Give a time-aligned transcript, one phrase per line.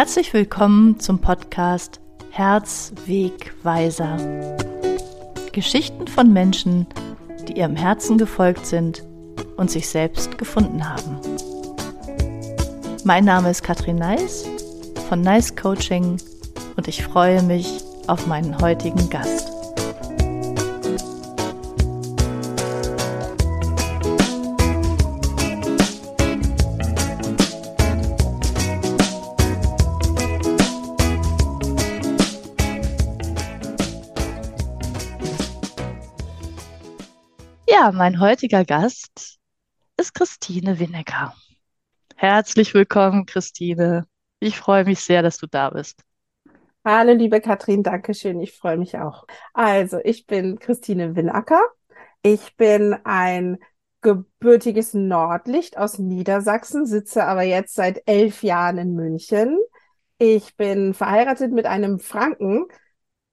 [0.00, 4.16] Herzlich willkommen zum Podcast Herzwegweiser.
[5.52, 6.86] Geschichten von Menschen,
[7.46, 9.04] die ihrem Herzen gefolgt sind
[9.58, 11.18] und sich selbst gefunden haben.
[13.04, 14.48] Mein Name ist Katrin Neis
[15.10, 16.16] von Nice Coaching
[16.78, 19.59] und ich freue mich auf meinen heutigen Gast.
[37.80, 39.38] Ja, mein heutiger Gast
[39.96, 41.34] ist Christine Winnecker.
[42.14, 44.06] Herzlich willkommen, Christine.
[44.38, 46.02] Ich freue mich sehr, dass du da bist.
[46.84, 48.38] Hallo, liebe Katrin, danke schön.
[48.42, 49.24] Ich freue mich auch.
[49.54, 51.62] Also, ich bin Christine Winnecker.
[52.20, 53.56] Ich bin ein
[54.02, 59.58] gebürtiges Nordlicht aus Niedersachsen, sitze aber jetzt seit elf Jahren in München.
[60.18, 62.66] Ich bin verheiratet mit einem Franken,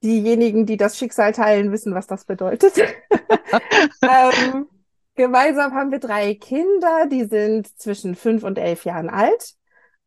[0.04, 2.74] diejenigen, die das Schicksal teilen, wissen, was das bedeutet.
[4.02, 4.68] ähm,
[5.16, 9.54] gemeinsam haben wir drei Kinder, die sind zwischen fünf und elf Jahren alt.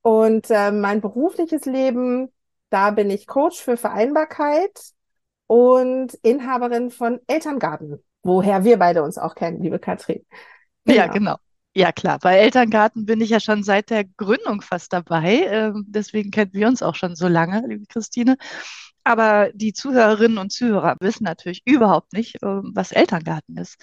[0.03, 2.33] Und äh, mein berufliches Leben,
[2.71, 4.93] da bin ich Coach für Vereinbarkeit
[5.47, 10.25] und Inhaberin von Elterngarten, woher wir beide uns auch kennen, liebe Katrin.
[10.85, 10.99] Genau.
[10.99, 11.37] Ja, genau.
[11.75, 12.19] Ja, klar.
[12.21, 15.47] Bei Elterngarten bin ich ja schon seit der Gründung fast dabei.
[15.47, 18.37] Ähm, deswegen kennen wir uns auch schon so lange, liebe Christine.
[19.05, 23.77] Aber die Zuhörerinnen und Zuhörer wissen natürlich überhaupt nicht, ähm, was Elterngarten ist.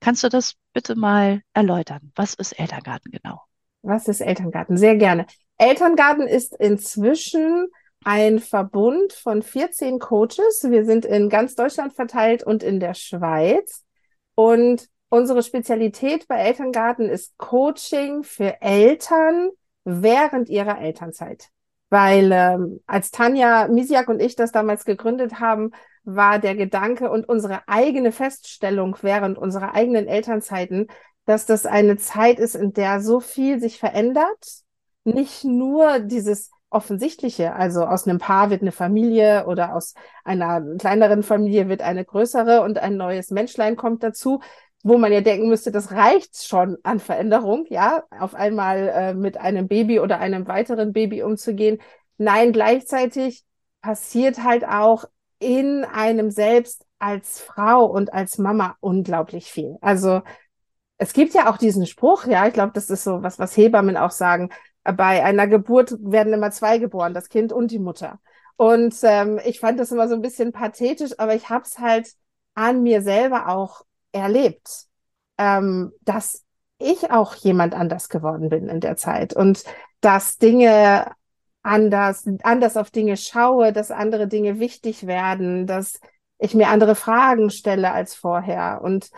[0.00, 2.12] Kannst du das bitte mal erläutern?
[2.14, 3.42] Was ist Elterngarten genau?
[3.82, 4.76] Was ist Elterngarten?
[4.76, 5.26] Sehr gerne.
[5.58, 7.68] Elterngarten ist inzwischen
[8.04, 10.66] ein Verbund von 14 Coaches.
[10.68, 13.84] Wir sind in ganz Deutschland verteilt und in der Schweiz.
[14.34, 19.50] Und unsere Spezialität bei Elterngarten ist Coaching für Eltern
[19.84, 21.50] während ihrer Elternzeit
[21.94, 25.70] weil ähm, als Tanja Misiak und ich das damals gegründet haben,
[26.02, 30.88] war der Gedanke und unsere eigene Feststellung während unserer eigenen Elternzeiten,
[31.24, 34.44] dass das eine Zeit ist, in der so viel sich verändert.
[35.04, 39.94] Nicht nur dieses Offensichtliche, also aus einem Paar wird eine Familie oder aus
[40.24, 44.40] einer kleineren Familie wird eine größere und ein neues Menschlein kommt dazu,
[44.84, 49.38] wo man ja denken müsste, das reicht schon an Veränderung, ja, auf einmal äh, mit
[49.38, 51.80] einem Baby oder einem weiteren Baby umzugehen.
[52.18, 53.44] Nein, gleichzeitig
[53.80, 55.06] passiert halt auch
[55.38, 59.78] in einem selbst als Frau und als Mama unglaublich viel.
[59.80, 60.20] Also
[60.98, 63.96] es gibt ja auch diesen Spruch, ja, ich glaube, das ist so was, was Hebammen
[63.96, 64.50] auch sagen.
[64.84, 68.20] Bei einer Geburt werden immer zwei geboren, das Kind und die Mutter.
[68.56, 72.12] Und ähm, ich fand das immer so ein bisschen pathetisch, aber ich habe es halt
[72.54, 73.82] an mir selber auch
[74.14, 74.86] erlebt,
[75.38, 76.44] ähm, dass
[76.78, 79.64] ich auch jemand anders geworden bin in der Zeit und
[80.00, 81.10] dass Dinge
[81.62, 86.00] anders, anders auf Dinge schaue, dass andere Dinge wichtig werden, dass
[86.38, 88.80] ich mir andere Fragen stelle als vorher.
[88.82, 89.10] Und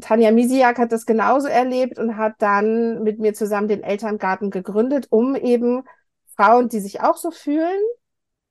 [0.00, 5.06] Tanja Misiak hat das genauso erlebt und hat dann mit mir zusammen den Elterngarten gegründet,
[5.10, 5.82] um eben
[6.36, 7.80] Frauen, die sich auch so fühlen,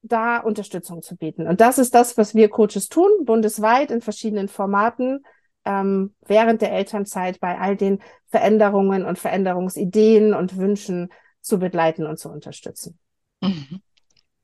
[0.02, 1.48] da Unterstützung zu bieten.
[1.48, 5.24] Und das ist das, was wir Coaches tun, bundesweit in verschiedenen Formaten
[5.68, 11.10] ähm, während der Elternzeit bei all den Veränderungen und Veränderungsideen und Wünschen
[11.42, 12.98] zu begleiten und zu unterstützen.
[13.42, 13.82] Mhm.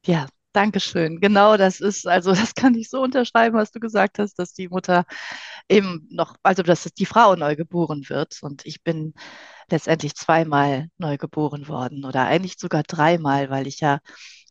[0.06, 1.22] Ja, danke schön.
[1.22, 4.68] Genau, das ist, also das kann ich so unterschreiben, was du gesagt hast, dass die
[4.68, 5.06] Mutter
[5.70, 8.40] eben noch, also dass die Frau neu geboren wird.
[8.42, 9.14] Und ich bin
[9.70, 14.00] letztendlich zweimal neu geboren worden oder eigentlich sogar dreimal, weil ich ja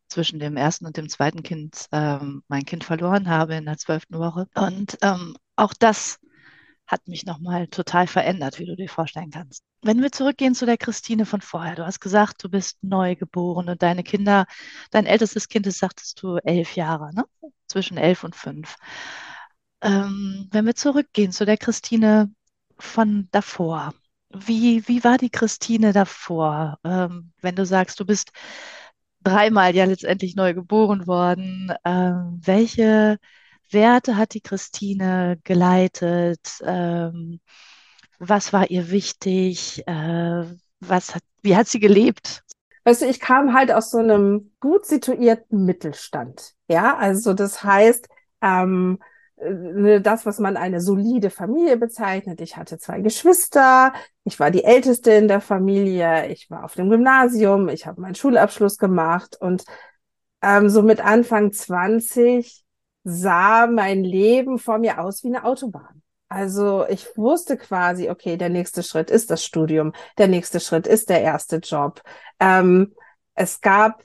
[0.08, 4.18] zwischen dem ersten und dem zweiten Kind ähm, mein Kind verloren habe in der zwölften
[4.18, 4.46] Woche.
[4.54, 6.18] Und ähm, auch das
[6.92, 9.64] hat mich nochmal total verändert, wie du dir vorstellen kannst.
[9.80, 13.70] Wenn wir zurückgehen zu der Christine von vorher, du hast gesagt, du bist neu geboren
[13.70, 14.44] und deine Kinder,
[14.90, 17.24] dein ältestes Kind ist, sagtest du, elf Jahre, ne?
[17.66, 18.76] Zwischen elf und fünf.
[19.80, 22.30] Ähm, wenn wir zurückgehen zu der Christine
[22.78, 23.94] von davor,
[24.28, 26.78] wie, wie war die Christine davor?
[26.84, 28.32] Ähm, wenn du sagst, du bist
[29.22, 33.18] dreimal ja letztendlich neu geboren worden, ähm, welche
[33.72, 36.60] Werte hat die Christine geleitet?
[36.64, 37.40] Ähm,
[38.18, 39.82] was war ihr wichtig?
[39.86, 40.44] Äh,
[40.80, 42.42] was hat, wie hat sie gelebt?
[42.84, 46.54] Weißt du, ich kam halt aus so einem gut situierten Mittelstand.
[46.68, 48.08] Ja, also das heißt,
[48.42, 48.98] ähm,
[49.36, 52.40] äh, das, was man eine solide Familie bezeichnet.
[52.40, 53.92] Ich hatte zwei Geschwister,
[54.24, 58.14] ich war die Älteste in der Familie, ich war auf dem Gymnasium, ich habe meinen
[58.14, 59.64] Schulabschluss gemacht und
[60.42, 62.64] ähm, so mit Anfang 20
[63.04, 66.02] sah mein Leben vor mir aus wie eine Autobahn.
[66.28, 71.10] Also ich wusste quasi, okay, der nächste Schritt ist das Studium, der nächste Schritt ist
[71.10, 72.02] der erste Job.
[72.40, 72.94] Ähm,
[73.34, 74.02] es gab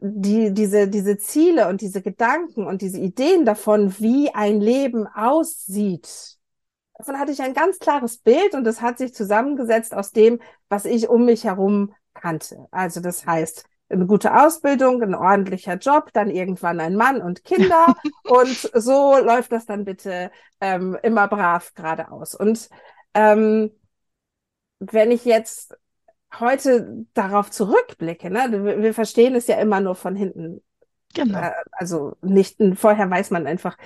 [0.00, 6.38] die, diese, diese Ziele und diese Gedanken und diese Ideen davon, wie ein Leben aussieht,
[6.98, 10.84] davon hatte ich ein ganz klares Bild und das hat sich zusammengesetzt aus dem, was
[10.86, 12.66] ich um mich herum kannte.
[12.70, 17.94] Also das heißt, eine gute Ausbildung, ein ordentlicher Job, dann irgendwann ein Mann und Kinder
[18.24, 22.34] und so läuft das dann bitte ähm, immer brav geradeaus.
[22.34, 22.68] Und
[23.14, 23.70] ähm,
[24.80, 25.74] wenn ich jetzt
[26.38, 30.62] heute darauf zurückblicke, ne, wir, wir verstehen es ja immer nur von hinten.
[31.14, 31.38] Genau.
[31.38, 33.76] Äh, also nicht, vorher weiß man einfach,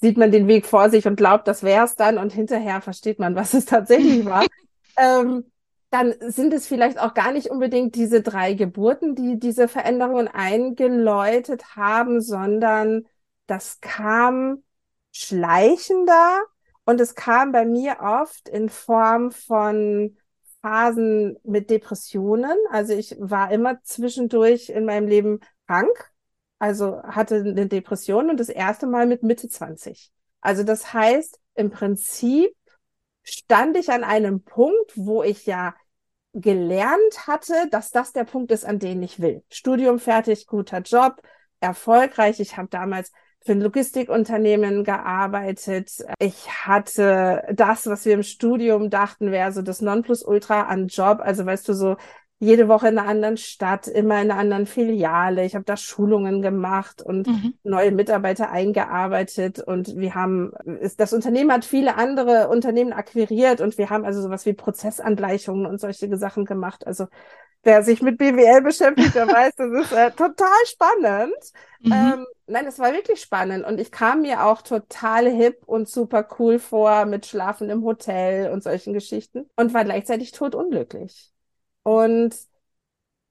[0.00, 3.18] sieht man den Weg vor sich und glaubt, das wäre es dann und hinterher versteht
[3.18, 4.44] man, was es tatsächlich war.
[4.98, 5.44] ähm,
[5.94, 11.76] dann sind es vielleicht auch gar nicht unbedingt diese drei Geburten, die diese Veränderungen eingeläutet
[11.76, 13.06] haben, sondern
[13.46, 14.64] das kam
[15.12, 16.42] schleichender
[16.84, 20.16] und es kam bei mir oft in Form von
[20.60, 22.58] Phasen mit Depressionen.
[22.70, 25.38] Also ich war immer zwischendurch in meinem Leben
[25.68, 26.12] krank,
[26.58, 30.10] also hatte eine Depression und das erste Mal mit Mitte 20.
[30.40, 32.50] Also das heißt, im Prinzip
[33.22, 35.76] stand ich an einem Punkt, wo ich ja
[36.34, 39.42] gelernt hatte, dass das der Punkt ist, an den ich will.
[39.50, 41.22] Studium fertig, guter Job,
[41.60, 42.40] erfolgreich.
[42.40, 43.12] Ich habe damals
[43.44, 45.90] für ein Logistikunternehmen gearbeitet.
[46.18, 51.20] Ich hatte das, was wir im Studium dachten, wäre so das Nonplusultra an Job.
[51.20, 51.96] Also weißt du, so
[52.40, 55.44] jede Woche in einer anderen Stadt, immer in einer anderen Filiale.
[55.44, 57.54] Ich habe da Schulungen gemacht und mhm.
[57.62, 60.52] neue Mitarbeiter eingearbeitet und wir haben,
[60.96, 65.80] das Unternehmen hat viele andere Unternehmen akquiriert und wir haben also sowas wie Prozessangleichungen und
[65.80, 66.86] solche Sachen gemacht.
[66.86, 67.06] Also
[67.62, 71.34] wer sich mit BWL beschäftigt, der weiß, das ist äh, total spannend.
[71.80, 71.92] Mhm.
[71.92, 76.28] Ähm, nein, es war wirklich spannend und ich kam mir auch total hip und super
[76.38, 81.33] cool vor mit Schlafen im Hotel und solchen Geschichten und war gleichzeitig totunglücklich
[81.84, 82.36] und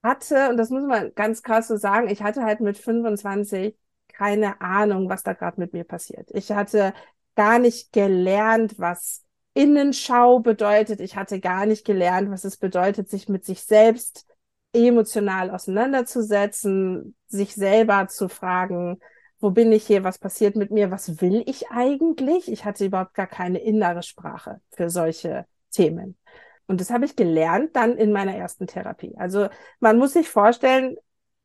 [0.02, 3.76] hatte, und das muss man ganz krass so sagen, ich hatte halt mit 25
[4.08, 6.30] keine Ahnung, was da gerade mit mir passiert.
[6.32, 6.94] Ich hatte
[7.34, 9.24] gar nicht gelernt, was
[9.54, 11.00] Innenschau bedeutet.
[11.00, 14.26] Ich hatte gar nicht gelernt, was es bedeutet, sich mit sich selbst
[14.72, 19.00] emotional auseinanderzusetzen, sich selber zu fragen,
[19.40, 22.50] wo bin ich hier, was passiert mit mir, was will ich eigentlich?
[22.50, 26.16] Ich hatte überhaupt gar keine innere Sprache für solche Themen.
[26.66, 29.14] Und das habe ich gelernt dann in meiner ersten Therapie.
[29.16, 29.48] Also
[29.80, 30.96] man muss sich vorstellen,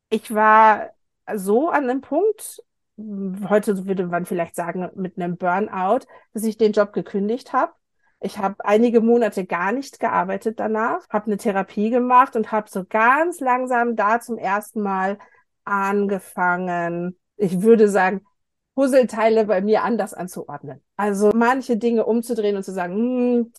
[0.08, 0.90] ich war
[1.34, 2.62] so an einem Punkt,
[3.48, 6.00] heute würde man vielleicht sagen, mit einem Burnout,
[6.32, 7.72] dass ich den Job gekündigt habe.
[8.20, 12.84] Ich habe einige Monate gar nicht gearbeitet danach, habe eine Therapie gemacht und habe so
[12.84, 15.18] ganz langsam da zum ersten Mal
[15.64, 18.22] angefangen, ich würde sagen,
[18.74, 20.82] Puzzleteile bei mir anders anzuordnen.
[20.96, 23.52] Also manche Dinge umzudrehen und zu sagen, hm,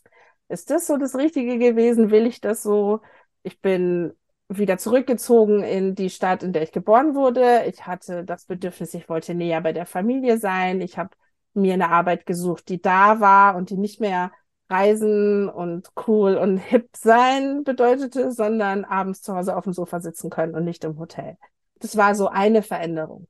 [0.51, 2.11] ist das so das Richtige gewesen?
[2.11, 3.01] Will ich das so?
[3.43, 4.13] Ich bin
[4.49, 7.63] wieder zurückgezogen in die Stadt, in der ich geboren wurde.
[7.67, 10.81] Ich hatte das Bedürfnis, ich wollte näher bei der Familie sein.
[10.81, 11.11] Ich habe
[11.53, 14.31] mir eine Arbeit gesucht, die da war und die nicht mehr
[14.69, 20.29] reisen und cool und hip sein bedeutete, sondern abends zu Hause auf dem Sofa sitzen
[20.29, 21.37] können und nicht im Hotel.
[21.79, 23.27] Das war so eine Veränderung,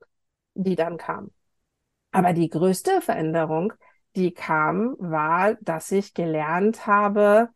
[0.54, 1.30] die dann kam.
[2.12, 3.72] Aber die größte Veränderung
[4.16, 7.48] die kam, war, dass ich gelernt habe,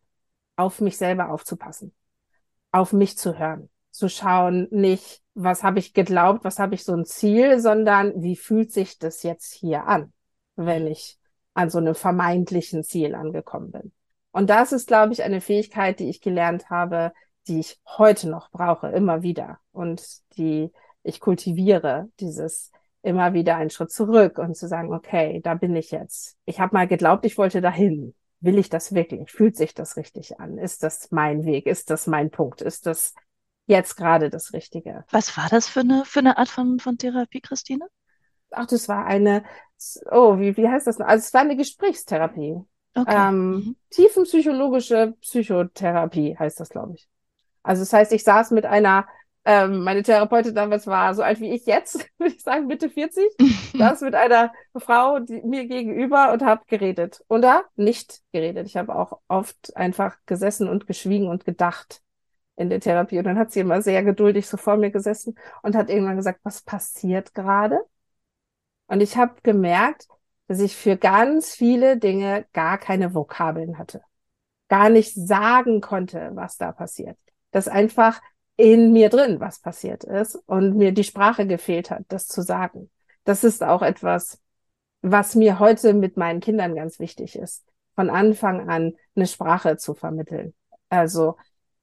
[0.55, 1.93] auf mich selber aufzupassen,
[2.71, 6.93] auf mich zu hören, zu schauen, nicht, was habe ich geglaubt, was habe ich so
[6.93, 10.13] ein Ziel, sondern wie fühlt sich das jetzt hier an,
[10.55, 11.19] wenn ich
[11.53, 13.91] an so einem vermeintlichen Ziel angekommen bin.
[14.31, 17.13] Und das ist, glaube ich, eine Fähigkeit, die ich gelernt habe,
[17.47, 20.03] die ich heute noch brauche, immer wieder und
[20.37, 20.71] die
[21.03, 22.71] ich kultiviere, dieses
[23.07, 26.37] immer wieder einen Schritt zurück und zu sagen, okay, da bin ich jetzt.
[26.45, 28.13] Ich habe mal geglaubt, ich wollte dahin.
[28.39, 29.31] Will ich das wirklich?
[29.31, 30.57] Fühlt sich das richtig an?
[30.57, 31.65] Ist das mein Weg?
[31.65, 32.61] Ist das mein Punkt?
[32.61, 33.15] Ist das
[33.65, 35.05] jetzt gerade das Richtige?
[35.09, 37.87] Was war das für eine, für eine Art von, von Therapie, Christine?
[38.51, 39.43] Ach, das war eine,
[40.11, 40.99] oh, wie, wie heißt das?
[40.99, 42.57] Also es war eine Gesprächstherapie.
[42.93, 43.15] Okay.
[43.15, 43.75] Ähm, mhm.
[43.89, 47.07] Tiefenpsychologische Psychotherapie heißt das, glaube ich.
[47.63, 49.07] Also das heißt, ich saß mit einer
[49.47, 53.23] ähm, meine Therapeutin damals war so alt wie ich jetzt, würde ich sagen, Mitte 40.
[53.77, 57.23] saß mit einer Frau die, mir gegenüber und habe geredet.
[57.29, 58.67] Oder nicht geredet.
[58.67, 62.01] Ich habe auch oft einfach gesessen und geschwiegen und gedacht
[62.57, 63.19] in der Therapie.
[63.19, 66.41] Und dann hat sie immer sehr geduldig so vor mir gesessen und hat irgendwann gesagt,
[66.43, 67.79] was passiert gerade?
[68.87, 70.09] Und ich habe gemerkt,
[70.47, 74.01] dass ich für ganz viele Dinge gar keine Vokabeln hatte.
[74.67, 77.17] Gar nicht sagen konnte, was da passiert.
[77.51, 78.21] Dass einfach
[78.57, 82.89] in mir drin, was passiert ist und mir die Sprache gefehlt hat, das zu sagen.
[83.23, 84.39] Das ist auch etwas,
[85.01, 89.93] was mir heute mit meinen Kindern ganz wichtig ist, von Anfang an eine Sprache zu
[89.93, 90.53] vermitteln.
[90.89, 91.37] Also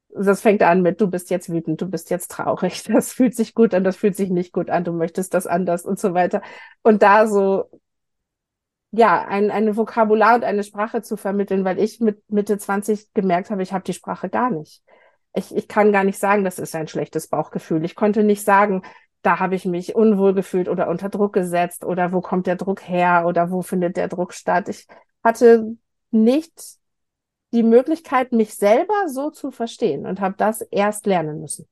[0.09, 3.55] Das fängt an mit, du bist jetzt wütend, du bist jetzt traurig, das fühlt sich
[3.55, 6.41] gut an, das fühlt sich nicht gut an, du möchtest das anders und so weiter.
[6.83, 7.69] Und da so,
[8.91, 13.49] ja, ein, ein Vokabular und eine Sprache zu vermitteln, weil ich mit Mitte 20 gemerkt
[13.49, 14.83] habe, ich habe die Sprache gar nicht.
[15.35, 17.83] Ich, ich kann gar nicht sagen, das ist ein schlechtes Bauchgefühl.
[17.83, 18.83] Ich konnte nicht sagen,
[19.21, 22.87] da habe ich mich unwohl gefühlt oder unter Druck gesetzt oder wo kommt der Druck
[22.87, 24.69] her oder wo findet der Druck statt.
[24.69, 24.87] Ich
[25.23, 25.77] hatte
[26.11, 26.77] nicht
[27.51, 31.67] die Möglichkeit, mich selber so zu verstehen und habe das erst lernen müssen.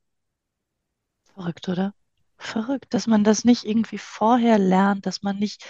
[1.35, 1.93] Verrückt, oder?
[2.37, 5.65] Verrückt, dass man das nicht irgendwie vorher lernt, dass man nicht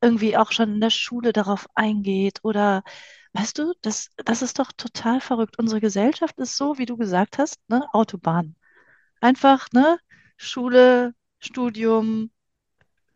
[0.00, 2.82] irgendwie auch schon in der Schule darauf eingeht oder
[3.32, 5.58] weißt du, das, das ist doch total verrückt.
[5.58, 8.56] Unsere Gesellschaft ist so, wie du gesagt hast, ne, Autobahn.
[9.20, 9.98] Einfach, ne,
[10.36, 12.30] Schule, Studium,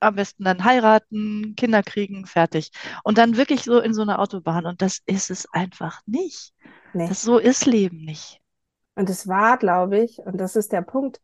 [0.00, 2.70] am besten dann heiraten, Kinder kriegen, fertig.
[3.04, 4.66] Und dann wirklich so in so einer Autobahn.
[4.66, 6.52] Und das ist es einfach nicht.
[6.92, 7.08] Nee.
[7.08, 8.40] Das so ist Leben nicht.
[8.94, 11.20] Und es war, glaube ich, und das ist der Punkt,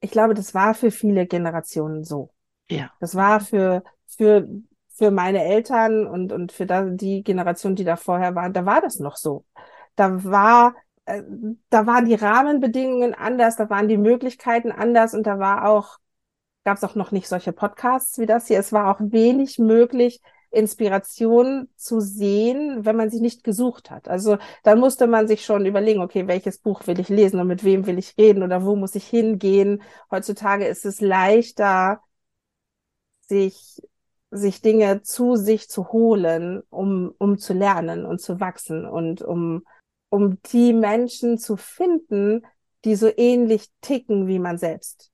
[0.00, 2.30] ich glaube, das war für viele Generationen so.
[2.70, 2.90] Ja.
[3.00, 4.48] Das war für, für,
[5.00, 8.82] für meine Eltern und, und für da, die Generation, die da vorher waren, da war
[8.82, 9.46] das noch so.
[9.96, 10.74] Da war,
[11.06, 11.22] äh,
[11.70, 15.96] da waren die Rahmenbedingungen anders, da waren die Möglichkeiten anders und da war auch,
[16.64, 18.58] gab es auch noch nicht solche Podcasts wie das hier.
[18.58, 24.06] Es war auch wenig möglich, Inspiration zu sehen, wenn man sie nicht gesucht hat.
[24.06, 27.64] Also dann musste man sich schon überlegen, okay, welches Buch will ich lesen und mit
[27.64, 29.82] wem will ich reden oder wo muss ich hingehen.
[30.10, 32.02] Heutzutage ist es leichter,
[33.28, 33.80] sich,
[34.30, 39.64] sich Dinge zu sich zu holen, um, um zu lernen und zu wachsen und um,
[40.08, 42.46] um die Menschen zu finden,
[42.84, 45.10] die so ähnlich ticken wie man selbst.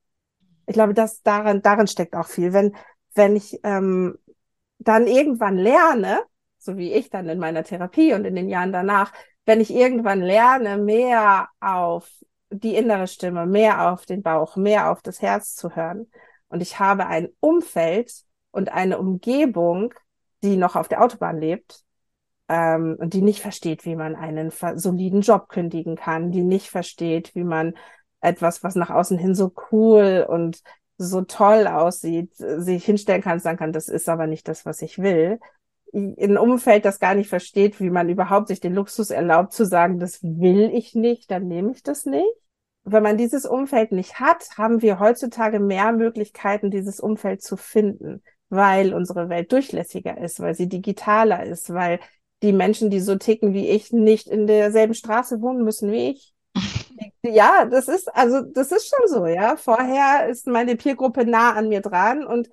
[0.67, 2.53] Ich glaube, dass daran, darin steckt auch viel.
[2.53, 2.75] Wenn,
[3.15, 4.19] wenn ich ähm,
[4.79, 6.21] dann irgendwann lerne,
[6.59, 9.13] so wie ich dann in meiner Therapie und in den Jahren danach,
[9.47, 12.11] wenn ich irgendwann lerne, mehr auf
[12.51, 16.07] die innere Stimme, mehr auf den Bauch, mehr auf das Herz zu hören
[16.49, 18.26] und ich habe ein Umfeld
[18.57, 19.93] und eine Umgebung,
[20.43, 21.85] die noch auf der Autobahn lebt
[22.49, 27.35] ähm, und die nicht versteht, wie man einen soliden Job kündigen kann, die nicht versteht,
[27.35, 27.75] wie man
[28.21, 30.63] etwas, was nach außen hin so cool und
[30.99, 34.81] so toll aussieht, sich hinstellen kann und sagen kann, das ist aber nicht das, was
[34.81, 35.39] ich will.
[35.93, 39.99] Ein Umfeld, das gar nicht versteht, wie man überhaupt sich den Luxus erlaubt zu sagen,
[39.99, 42.27] das will ich nicht, dann nehme ich das nicht.
[42.85, 48.23] Wenn man dieses Umfeld nicht hat, haben wir heutzutage mehr Möglichkeiten, dieses Umfeld zu finden,
[48.49, 52.01] weil unsere Welt durchlässiger ist, weil sie digitaler ist, weil
[52.43, 56.35] die Menschen, die so ticken wie ich, nicht in derselben Straße wohnen müssen wie ich.
[57.23, 59.57] Ja, das ist, also, das ist schon so, ja.
[59.57, 62.49] Vorher ist meine Peergruppe nah an mir dran und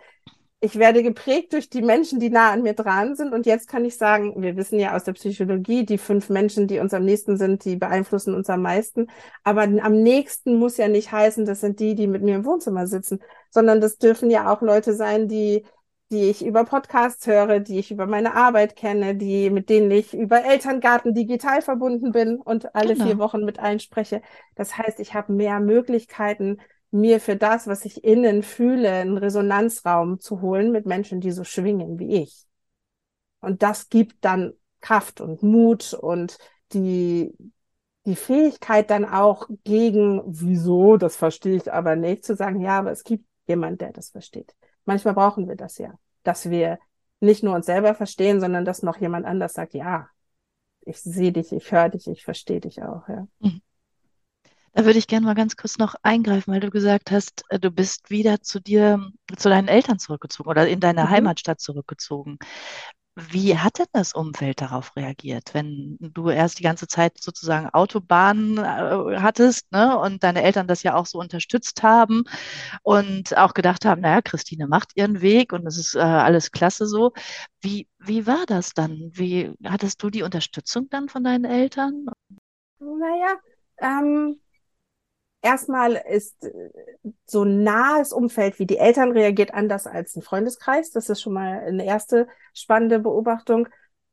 [0.64, 3.34] ich werde geprägt durch die Menschen, die nah an mir dran sind.
[3.34, 6.80] Und jetzt kann ich sagen, wir wissen ja aus der Psychologie, die fünf Menschen, die
[6.80, 9.08] uns am nächsten sind, die beeinflussen uns am meisten.
[9.44, 12.88] Aber am nächsten muss ja nicht heißen, das sind die, die mit mir im Wohnzimmer
[12.88, 13.20] sitzen,
[13.50, 15.66] sondern das dürfen ja auch Leute sein, die
[16.13, 20.13] die ich über Podcasts höre, die ich über meine Arbeit kenne, die, mit denen ich
[20.13, 23.05] über Elterngarten digital verbunden bin und alle genau.
[23.05, 24.22] vier Wochen mit einspreche.
[24.55, 30.20] Das heißt, ich habe mehr Möglichkeiten, mir für das, was ich innen fühle, einen Resonanzraum
[30.20, 32.46] zu holen mit Menschen, die so schwingen wie ich.
[33.41, 36.38] Und das gibt dann Kraft und Mut und
[36.74, 37.34] die,
[38.05, 42.91] die Fähigkeit dann auch gegen, wieso, das verstehe ich aber nicht, zu sagen, ja, aber
[42.91, 44.53] es gibt jemand, der das versteht.
[44.86, 46.80] Manchmal brauchen wir das ja, dass wir
[47.20, 50.10] nicht nur uns selber verstehen, sondern dass noch jemand anders sagt, ja,
[50.82, 53.28] ich sehe dich, ich höre dich, ich verstehe dich auch, ja.
[53.40, 53.62] Mhm.
[54.75, 57.70] Da würde ich gerne mal ganz kurz noch eingreifen, weil du gesagt hast, äh, du
[57.70, 61.10] bist wieder zu dir, zu deinen Eltern zurückgezogen oder in deine mhm.
[61.10, 62.40] Heimatstadt zurückgezogen.
[63.15, 68.58] Wie hat denn das Umfeld darauf reagiert, wenn du erst die ganze Zeit sozusagen Autobahn
[68.58, 72.24] äh, hattest, ne, und deine Eltern das ja auch so unterstützt haben
[72.82, 76.88] und auch gedacht haben, naja, Christine macht ihren Weg und es ist äh, alles klasse
[76.88, 77.13] so.
[77.62, 79.12] Wie, wie war das dann?
[79.13, 82.08] Wie hattest du die Unterstützung dann von deinen Eltern?
[82.79, 83.36] Naja,
[83.77, 84.39] ähm,
[85.44, 86.70] erstmal ist äh,
[87.28, 90.90] so nahes Umfeld wie die Eltern reagiert anders als ein Freundeskreis.
[90.92, 93.68] Das ist schon mal eine erste spannende Beobachtung.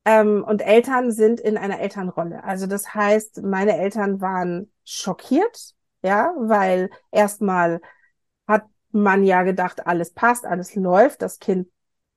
[0.05, 2.45] Ähm, und Eltern sind in einer Elternrolle.
[2.45, 7.81] Also das heißt, meine Eltern waren schockiert, ja, weil erstmal
[8.47, 11.69] hat man ja gedacht, alles passt, alles läuft, das Kind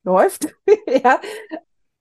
[0.04, 0.56] läuft,
[1.04, 1.20] ja,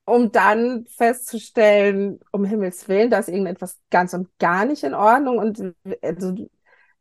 [0.04, 5.38] um dann festzustellen, um Himmels Willen, da ist irgendetwas ganz und gar nicht in Ordnung
[5.38, 6.34] und also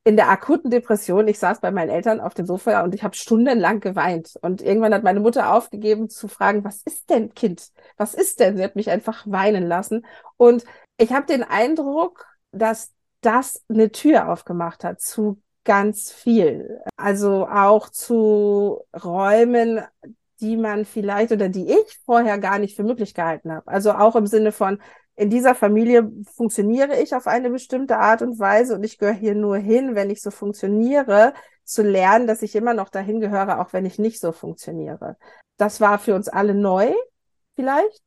[0.04, 3.16] in der akuten Depression, ich saß bei meinen Eltern auf dem Sofa und ich habe
[3.16, 4.34] stundenlang geweint.
[4.42, 7.70] Und irgendwann hat meine Mutter aufgegeben zu fragen, was ist denn, Kind?
[7.98, 8.58] Was ist denn?
[8.58, 10.06] Sie hat mich einfach weinen lassen.
[10.38, 10.66] Und
[10.98, 12.92] ich habe den Eindruck, dass
[13.22, 16.82] das eine Tür aufgemacht hat zu ganz viel.
[16.98, 19.82] Also auch zu Räumen,
[20.40, 23.68] die man vielleicht oder die ich vorher gar nicht für möglich gehalten habe.
[23.68, 24.82] Also auch im Sinne von,
[25.22, 29.36] in dieser Familie funktioniere ich auf eine bestimmte Art und Weise und ich gehöre hier
[29.36, 33.72] nur hin, wenn ich so funktioniere, zu lernen, dass ich immer noch dahin gehöre, auch
[33.72, 35.18] wenn ich nicht so funktioniere.
[35.58, 36.92] Das war für uns alle neu,
[37.56, 38.02] vielleicht,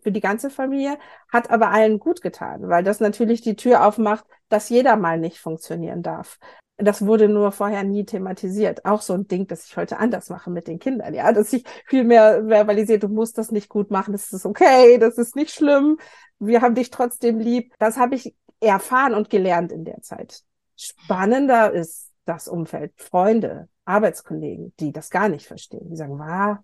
[0.00, 0.96] für die ganze Familie,
[1.28, 5.40] hat aber allen gut getan, weil das natürlich die Tür aufmacht, dass jeder mal nicht
[5.40, 6.38] funktionieren darf
[6.76, 8.84] das wurde nur vorher nie thematisiert.
[8.84, 11.64] Auch so ein Ding, das ich heute anders mache mit den Kindern, ja, dass ich
[11.86, 15.52] viel mehr verbalisiert, du musst das nicht gut machen, das ist okay, das ist nicht
[15.52, 15.98] schlimm,
[16.38, 17.72] wir haben dich trotzdem lieb.
[17.78, 20.42] Das habe ich erfahren und gelernt in der Zeit.
[20.76, 25.88] Spannender ist das Umfeld, Freunde, Arbeitskollegen, die das gar nicht verstehen.
[25.90, 26.58] Die sagen, wow,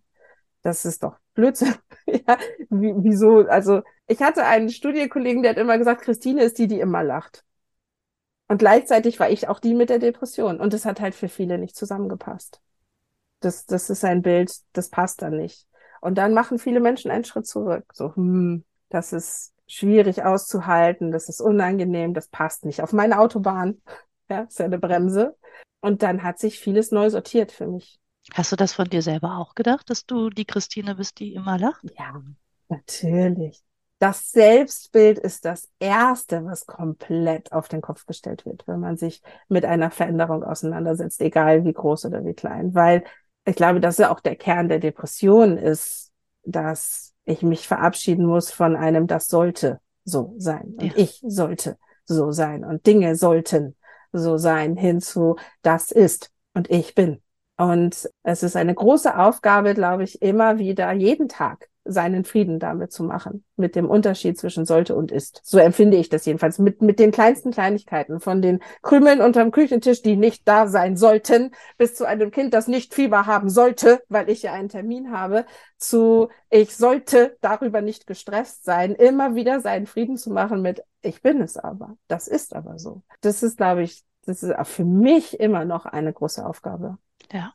[0.62, 1.74] das ist doch Blödsinn.
[2.06, 2.38] ja,
[2.68, 3.46] wieso?
[3.46, 7.44] Also ich hatte einen Studienkollegen, der hat immer gesagt, Christine ist die, die immer lacht.
[8.50, 10.58] Und gleichzeitig war ich auch die mit der Depression.
[10.58, 12.60] Und das hat halt für viele nicht zusammengepasst.
[13.38, 15.68] Das, das ist ein Bild, das passt dann nicht.
[16.00, 17.84] Und dann machen viele Menschen einen Schritt zurück.
[17.92, 23.80] So, hm, das ist schwierig auszuhalten, das ist unangenehm, das passt nicht auf meine Autobahn.
[24.28, 25.36] Ja, ist ja eine Bremse.
[25.80, 27.98] Und dann hat sich vieles neu sortiert für mich.
[28.32, 31.58] Hast du das von dir selber auch gedacht, dass du die Christine bist, die immer
[31.58, 31.82] lacht?
[31.98, 32.22] Ja,
[32.68, 33.60] natürlich
[34.00, 39.22] das Selbstbild ist das Erste, was komplett auf den Kopf gestellt wird, wenn man sich
[39.48, 42.74] mit einer Veränderung auseinandersetzt, egal wie groß oder wie klein.
[42.74, 43.04] Weil
[43.44, 46.12] ich glaube, dass ja auch der Kern der Depression ist,
[46.44, 50.76] dass ich mich verabschieden muss von einem, das sollte so sein.
[50.78, 50.92] Und ja.
[50.96, 51.76] ich sollte
[52.06, 52.64] so sein.
[52.64, 53.76] Und Dinge sollten
[54.12, 57.20] so sein, hinzu, das ist und ich bin.
[57.58, 62.92] Und es ist eine große Aufgabe, glaube ich, immer wieder, jeden Tag seinen Frieden damit
[62.92, 65.40] zu machen, mit dem Unterschied zwischen sollte und ist.
[65.44, 70.02] So empfinde ich das jedenfalls, mit, mit den kleinsten Kleinigkeiten, von den Krümeln unterm Küchentisch,
[70.02, 74.28] die nicht da sein sollten, bis zu einem Kind, das nicht Fieber haben sollte, weil
[74.28, 75.46] ich ja einen Termin habe,
[75.78, 81.22] zu ich sollte darüber nicht gestresst sein, immer wieder seinen Frieden zu machen mit ich
[81.22, 83.02] bin es aber, das ist aber so.
[83.20, 86.98] Das ist, glaube ich, das ist für mich immer noch eine große Aufgabe.
[87.32, 87.54] Ja.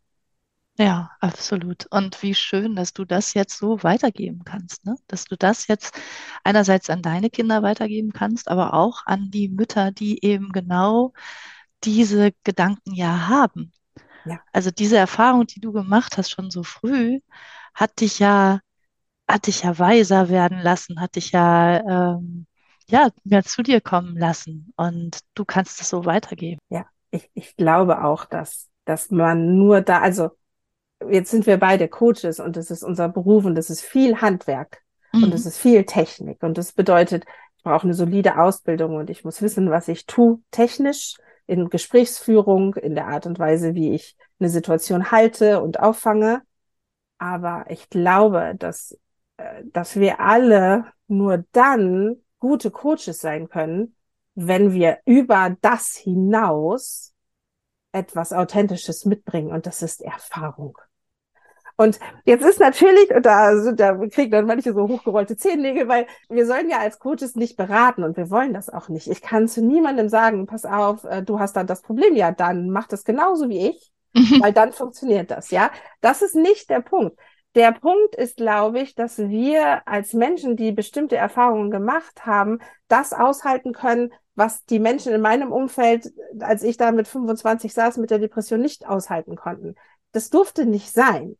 [0.78, 1.86] Ja, absolut.
[1.90, 4.96] Und wie schön, dass du das jetzt so weitergeben kannst, ne?
[5.08, 5.98] Dass du das jetzt
[6.44, 11.14] einerseits an deine Kinder weitergeben kannst, aber auch an die Mütter, die eben genau
[11.86, 13.72] diese Gedanken ja haben.
[14.26, 14.42] Ja.
[14.52, 17.22] Also diese Erfahrung, die du gemacht hast schon so früh,
[17.74, 18.60] hat dich ja,
[19.30, 22.48] hat dich ja weiser werden lassen, hat dich ja, ähm,
[22.88, 24.74] ja, mehr zu dir kommen lassen.
[24.76, 26.60] Und du kannst es so weitergeben.
[26.70, 30.32] Ja, ich, ich glaube auch, dass, dass man nur da, also
[31.10, 34.82] jetzt sind wir beide Coaches und das ist unser Beruf und das ist viel Handwerk
[35.14, 35.26] mhm.
[35.26, 37.26] und das ist viel Technik und das bedeutet,
[37.58, 41.16] ich brauche eine solide Ausbildung und ich muss wissen, was ich tue, technisch
[41.48, 46.42] in Gesprächsführung, in der Art und Weise, wie ich eine Situation halte und auffange.
[47.18, 48.98] Aber ich glaube, dass,
[49.38, 53.96] äh, dass wir alle nur dann gute Coaches sein können,
[54.34, 57.14] wenn wir über das hinaus
[57.96, 60.78] etwas Authentisches mitbringen und das ist Erfahrung.
[61.78, 66.08] Und jetzt ist natürlich, und da, sind, da kriegen dann manche so hochgerollte Zehennägel, weil
[66.30, 69.10] wir sollen ja als Coaches nicht beraten und wir wollen das auch nicht.
[69.10, 72.70] Ich kann zu niemandem sagen, pass auf, äh, du hast dann das Problem, ja, dann
[72.70, 74.42] mach das genauso wie ich, mhm.
[74.42, 75.70] weil dann funktioniert das, ja.
[76.00, 77.18] Das ist nicht der Punkt.
[77.56, 83.14] Der Punkt ist, glaube ich, dass wir als Menschen, die bestimmte Erfahrungen gemacht haben, das
[83.14, 88.12] aushalten können, was die Menschen in meinem Umfeld, als ich da mit 25 saß, mit
[88.12, 89.76] der Depression nicht aushalten konnten.
[90.12, 91.38] Das durfte nicht sein.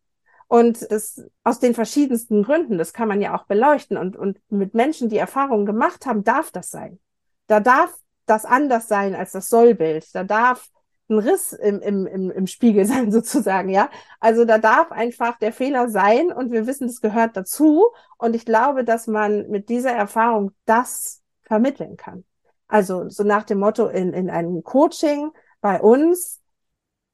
[0.47, 3.97] Und das aus den verschiedensten Gründen, das kann man ja auch beleuchten.
[3.97, 6.99] Und, und mit Menschen, die Erfahrungen gemacht haben, darf das sein.
[7.47, 7.93] Da darf
[8.25, 10.13] das anders sein als das Sollbild.
[10.13, 10.67] Da darf
[11.10, 13.89] ein Riss im, im, im, im Spiegel sein, sozusagen, ja.
[14.19, 17.86] Also da darf einfach der Fehler sein und wir wissen, das gehört dazu.
[18.17, 22.23] Und ich glaube, dass man mit dieser Erfahrung das vermitteln kann.
[22.67, 26.41] Also so nach dem Motto in, in einem Coaching bei uns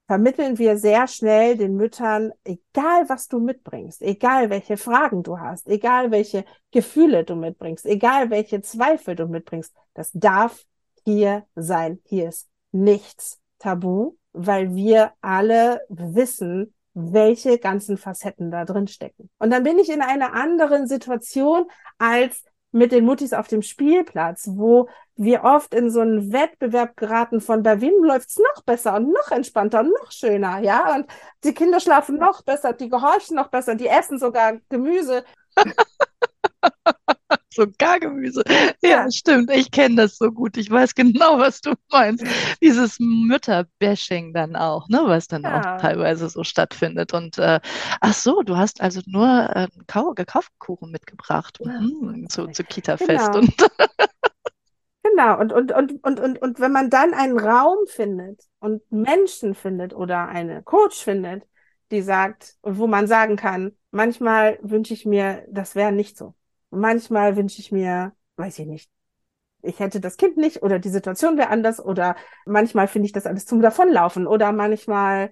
[0.07, 5.69] vermitteln wir sehr schnell den Müttern, egal was du mitbringst, egal welche Fragen du hast,
[5.69, 10.65] egal welche Gefühle du mitbringst, egal welche Zweifel du mitbringst, das darf
[11.05, 11.99] hier sein.
[12.03, 19.29] Hier ist nichts tabu, weil wir alle wissen, welche ganzen Facetten da drin stecken.
[19.39, 21.65] Und dann bin ich in einer anderen Situation
[21.97, 27.41] als mit den Muttis auf dem Spielplatz, wo wir oft in so einen Wettbewerb geraten
[27.41, 30.95] von bei wem läuft's noch besser und noch entspannter und noch schöner, ja?
[30.95, 31.05] Und
[31.43, 35.23] die Kinder schlafen noch besser, die gehorchen noch besser, die essen sogar Gemüse.
[37.53, 38.43] so Gargemüse.
[38.81, 39.11] Ja, ja.
[39.11, 39.51] stimmt.
[39.51, 40.57] Ich kenne das so gut.
[40.57, 42.25] Ich weiß genau, was du meinst.
[42.61, 45.59] Dieses Mütterbashing dann auch, ne, was dann ja.
[45.59, 47.13] auch teilweise so stattfindet.
[47.13, 47.59] Und äh,
[47.99, 49.67] ach so, du hast also nur äh,
[50.15, 53.31] gekauften Kuchen mitgebracht mhm, zu, zu Kita-Fest.
[53.33, 53.39] Genau.
[53.39, 53.53] Und
[55.03, 59.55] Genau, und, und, und, und, und, und wenn man dann einen Raum findet und Menschen
[59.55, 61.47] findet oder eine Coach findet,
[61.89, 66.35] die sagt, und wo man sagen kann, manchmal wünsche ich mir, das wäre nicht so.
[66.71, 68.89] Manchmal wünsche ich mir, weiß ich nicht,
[69.61, 73.25] ich hätte das Kind nicht oder die Situation wäre anders oder manchmal finde ich das
[73.27, 75.31] alles zum Davonlaufen oder manchmal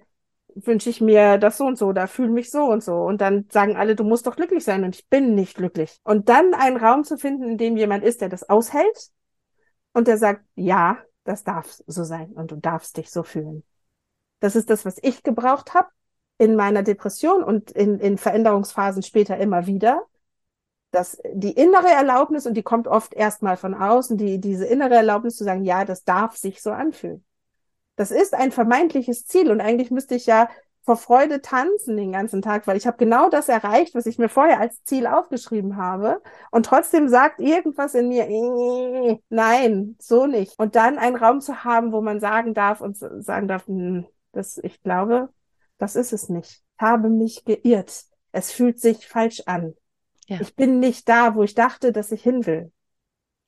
[0.54, 3.46] wünsche ich mir das so und so oder fühle mich so und so und dann
[3.50, 6.00] sagen alle, du musst doch glücklich sein und ich bin nicht glücklich.
[6.04, 9.10] Und dann einen Raum zu finden, in dem jemand ist, der das aushält
[9.92, 13.64] und der sagt, ja, das darf so sein und du darfst dich so fühlen.
[14.40, 15.88] Das ist das, was ich gebraucht habe
[16.38, 20.02] in meiner Depression und in, in Veränderungsphasen später immer wieder.
[20.90, 25.36] Dass die innere Erlaubnis, und die kommt oft erstmal von außen, die, diese innere Erlaubnis
[25.36, 27.24] zu sagen, ja, das darf sich so anfühlen.
[27.96, 30.48] Das ist ein vermeintliches Ziel und eigentlich müsste ich ja
[30.82, 34.28] vor Freude tanzen den ganzen Tag, weil ich habe genau das erreicht, was ich mir
[34.28, 36.22] vorher als Ziel aufgeschrieben habe.
[36.50, 40.58] Und trotzdem sagt irgendwas in mir, äh, nein, so nicht.
[40.58, 44.58] Und dann einen Raum zu haben, wo man sagen darf und sagen darf, hm, das,
[44.58, 45.28] ich glaube,
[45.78, 46.62] das ist es nicht.
[46.76, 48.04] Ich habe mich geirrt.
[48.32, 49.74] Es fühlt sich falsch an.
[50.30, 50.40] Ja.
[50.40, 52.72] Ich bin nicht da, wo ich dachte, dass ich hin will.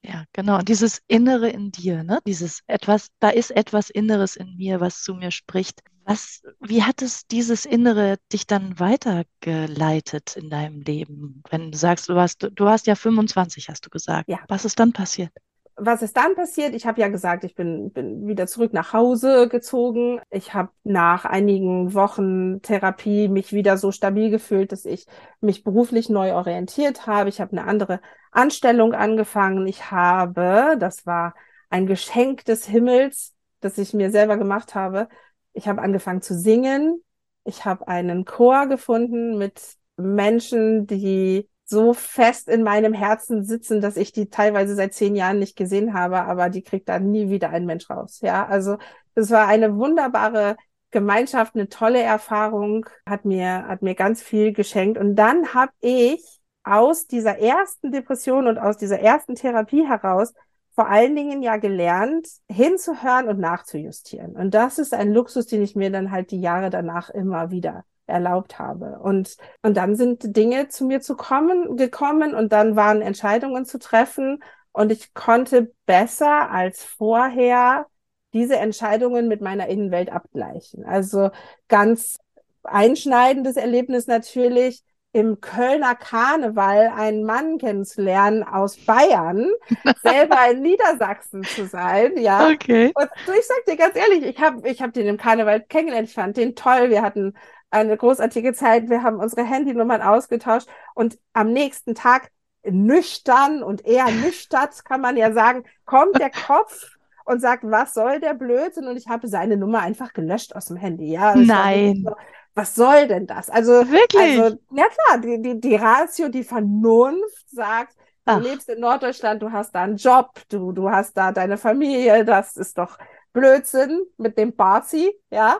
[0.04, 0.58] Ja, genau.
[0.58, 2.18] Und dieses Innere in dir, ne?
[2.26, 5.80] Dieses etwas, da ist etwas Inneres in mir, was zu mir spricht.
[6.04, 11.44] Was, wie hat es dieses Innere dich dann weitergeleitet in deinem Leben?
[11.48, 14.28] Wenn du sagst, du hast, du hast ja 25, hast du gesagt.
[14.28, 14.40] Ja.
[14.48, 15.30] Was ist dann passiert?
[15.76, 16.74] Was ist dann passiert?
[16.74, 20.20] Ich habe ja gesagt, ich bin, bin wieder zurück nach Hause gezogen.
[20.30, 25.06] Ich habe nach einigen Wochen Therapie mich wieder so stabil gefühlt, dass ich
[25.40, 27.28] mich beruflich neu orientiert habe.
[27.28, 29.66] Ich habe eine andere Anstellung angefangen.
[29.66, 31.35] Ich habe, das war
[31.70, 35.08] ein Geschenk des Himmels, das ich mir selber gemacht habe.
[35.52, 37.02] Ich habe angefangen zu singen.
[37.44, 39.61] Ich habe einen Chor gefunden mit
[39.96, 45.38] Menschen, die so fest in meinem Herzen sitzen, dass ich die teilweise seit zehn Jahren
[45.38, 48.20] nicht gesehen habe, aber die kriegt da nie wieder ein Mensch raus.
[48.20, 48.76] Ja, also
[49.14, 50.56] es war eine wunderbare
[50.90, 54.98] Gemeinschaft, eine tolle Erfahrung, hat mir, hat mir ganz viel geschenkt.
[54.98, 56.22] Und dann habe ich
[56.64, 60.35] aus dieser ersten Depression und aus dieser ersten Therapie heraus
[60.74, 64.37] vor allen Dingen ja gelernt, hinzuhören und nachzujustieren.
[64.37, 67.85] Und das ist ein Luxus, den ich mir dann halt die Jahre danach immer wieder
[68.12, 69.01] erlaubt habe.
[69.01, 73.79] Und, und dann sind Dinge zu mir zu kommen, gekommen und dann waren Entscheidungen zu
[73.79, 77.87] treffen und ich konnte besser als vorher
[78.33, 80.85] diese Entscheidungen mit meiner Innenwelt abgleichen.
[80.85, 81.31] Also
[81.68, 82.18] ganz
[82.62, 84.83] einschneidendes Erlebnis natürlich,
[85.14, 89.46] im Kölner Karneval einen Mann kennenzulernen aus Bayern,
[90.03, 92.48] selber in Niedersachsen zu sein, ja.
[92.48, 92.92] Okay.
[92.94, 96.14] Und ich sag dir ganz ehrlich, ich habe ich hab den im Karneval kennengelernt, ich
[96.14, 97.35] fand den toll, wir hatten
[97.72, 98.88] eine großartige Zeit.
[98.88, 102.30] Wir haben unsere Handynummern ausgetauscht und am nächsten Tag
[102.64, 108.20] nüchtern und eher nüchtern, kann man ja sagen, kommt der Kopf und sagt, was soll
[108.20, 108.87] der Blödsinn?
[108.87, 111.11] Und ich habe seine Nummer einfach gelöscht aus dem Handy.
[111.11, 112.04] Ja, Nein.
[112.04, 112.14] So,
[112.54, 113.48] was soll denn das?
[113.48, 114.38] Also, Wirklich?
[114.40, 118.42] Also, ja klar, die, die, die Ratio, die Vernunft sagt, du Ach.
[118.42, 122.56] lebst in Norddeutschland, du hast da einen Job, du, du hast da deine Familie, das
[122.56, 122.98] ist doch
[123.32, 125.56] Blödsinn mit dem Barzi, ja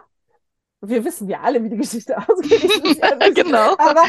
[0.83, 2.99] wir wissen ja alle, wie die Geschichte ausgeht.
[2.99, 3.77] Ja genau.
[3.79, 4.05] Aber,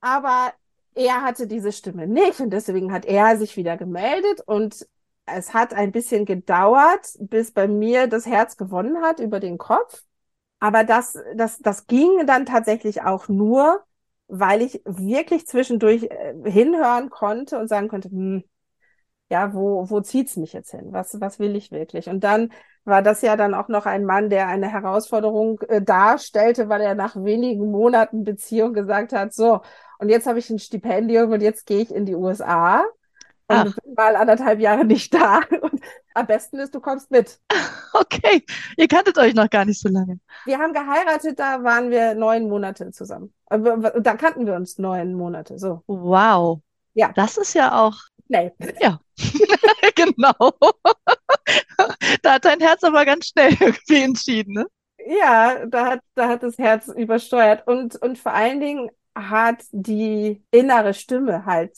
[0.00, 0.52] aber
[0.94, 4.86] er hatte diese Stimme nicht und deswegen hat er sich wieder gemeldet und
[5.26, 10.04] es hat ein bisschen gedauert, bis bei mir das Herz gewonnen hat über den Kopf.
[10.60, 13.82] Aber das, das, das ging dann tatsächlich auch nur,
[14.28, 18.44] weil ich wirklich zwischendurch äh, hinhören konnte und sagen konnte, hm,
[19.30, 20.92] ja, wo, wo zieht's mich jetzt hin?
[20.92, 22.08] Was, was will ich wirklich?
[22.08, 22.52] Und dann
[22.84, 26.94] war das ja dann auch noch ein Mann, der eine Herausforderung äh, darstellte, weil er
[26.94, 29.60] nach wenigen Monaten Beziehung gesagt hat, so,
[29.98, 32.84] und jetzt habe ich ein Stipendium und jetzt gehe ich in die USA
[33.46, 33.74] und Ach.
[33.74, 35.40] bin mal anderthalb Jahre nicht da.
[35.60, 35.80] Und
[36.14, 37.38] am besten ist, du kommst mit.
[37.96, 38.44] Okay,
[38.76, 40.18] ihr kanntet euch noch gar nicht so lange.
[40.46, 43.32] Wir haben geheiratet, da waren wir neun Monate zusammen.
[43.48, 45.84] Da kannten wir uns neun Monate, so.
[45.86, 46.60] Wow.
[46.94, 47.12] Ja.
[47.14, 47.94] Das ist ja auch
[48.26, 48.52] schnell.
[48.80, 48.98] Ja,
[49.94, 50.52] genau.
[52.22, 54.66] da hat dein Herz aber ganz schnell irgendwie entschieden, ne?
[55.06, 57.66] Ja, da hat, da hat das Herz übersteuert.
[57.66, 61.76] Und, und vor allen Dingen hat die innere Stimme halt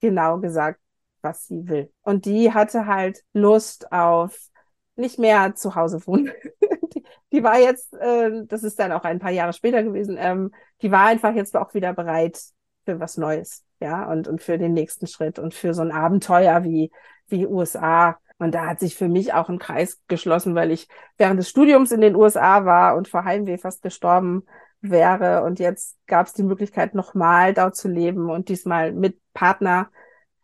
[0.00, 0.80] genau gesagt,
[1.22, 1.92] was sie will.
[2.02, 4.38] Und die hatte halt Lust auf
[4.96, 6.30] nicht mehr zu Hause wohnen.
[7.32, 10.90] die, war jetzt, äh, das ist dann auch ein paar Jahre später gewesen, ähm, die
[10.90, 12.40] war einfach jetzt auch wieder bereit,
[12.84, 16.64] für was Neues, ja, und, und für den nächsten Schritt und für so ein Abenteuer
[16.64, 16.90] wie,
[17.28, 18.18] wie USA.
[18.38, 20.88] Und da hat sich für mich auch ein Kreis geschlossen, weil ich
[21.18, 24.44] während des Studiums in den USA war und vor Heimweh fast gestorben
[24.80, 25.42] wäre.
[25.42, 29.90] Und jetzt gab es die Möglichkeit, nochmal dort zu leben und diesmal mit Partner.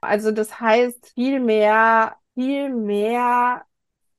[0.01, 3.65] Also das heißt, viel mehr, viel mehr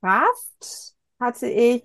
[0.02, 1.84] Kraft hatte ich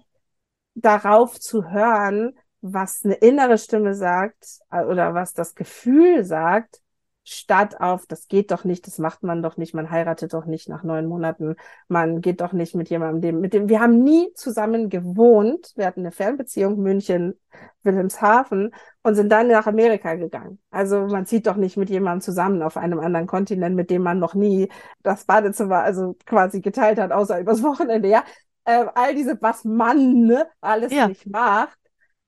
[0.75, 6.81] darauf zu hören, was eine innere Stimme sagt äh, oder was das Gefühl sagt,
[7.25, 10.69] statt auf, das geht doch nicht, das macht man doch nicht, man heiratet doch nicht
[10.69, 11.55] nach neun Monaten,
[11.87, 16.01] man geht doch nicht mit jemandem, mit dem, wir haben nie zusammen gewohnt, wir hatten
[16.01, 17.39] eine Fernbeziehung, München,
[17.85, 20.59] Wilhelmshaven und sind dann nach Amerika gegangen.
[20.71, 24.19] Also man zieht doch nicht mit jemandem zusammen auf einem anderen Kontinent, mit dem man
[24.19, 24.69] noch nie
[25.03, 28.25] das Badezimmer also quasi geteilt hat, außer übers Wochenende, ja.
[28.65, 31.09] Äh, all diese, was man ne, alles ja.
[31.09, 31.77] nicht macht,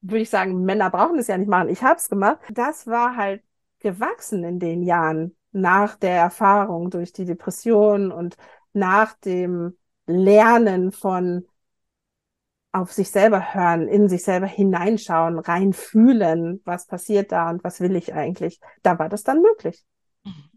[0.05, 1.69] würde ich sagen, Männer brauchen es ja nicht machen.
[1.69, 2.39] Ich habe es gemacht.
[2.53, 3.43] Das war halt
[3.81, 8.37] gewachsen in den Jahren nach der Erfahrung durch die Depression und
[8.73, 11.47] nach dem Lernen von
[12.73, 17.95] auf sich selber hören, in sich selber hineinschauen, reinfühlen, was passiert da und was will
[17.95, 18.59] ich eigentlich.
[18.83, 19.85] Da war das dann möglich.
[20.25, 20.51] Mhm.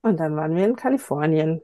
[0.00, 1.60] Und dann waren wir in Kalifornien.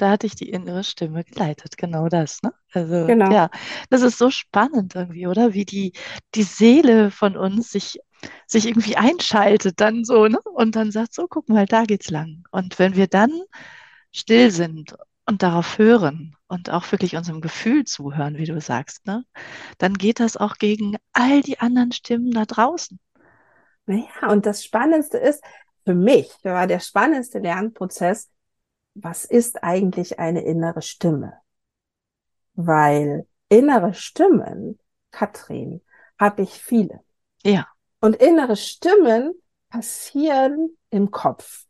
[0.00, 2.54] Da hatte ich die innere Stimme geleitet, genau das, ne?
[2.72, 3.30] Also, genau.
[3.30, 3.50] ja,
[3.90, 5.52] das ist so spannend irgendwie, oder?
[5.52, 5.92] Wie die,
[6.34, 8.00] die Seele von uns sich
[8.46, 10.38] sich irgendwie einschaltet dann so, ne?
[10.54, 12.44] Und dann sagt, so, guck mal, da geht's lang.
[12.50, 13.30] Und wenn wir dann
[14.10, 19.24] still sind und darauf hören und auch wirklich unserem Gefühl zuhören, wie du sagst, ne?
[19.76, 22.98] Dann geht das auch gegen all die anderen Stimmen da draußen.
[23.84, 25.44] Naja, und das Spannendste ist,
[25.84, 28.30] für mich war der spannendste Lernprozess,
[29.02, 31.34] was ist eigentlich eine innere Stimme?
[32.54, 34.78] Weil innere Stimmen,
[35.10, 35.80] Katrin,
[36.18, 37.00] habe ich viele.
[37.42, 37.66] Ja.
[38.00, 39.34] Und innere Stimmen
[39.70, 41.64] passieren im Kopf.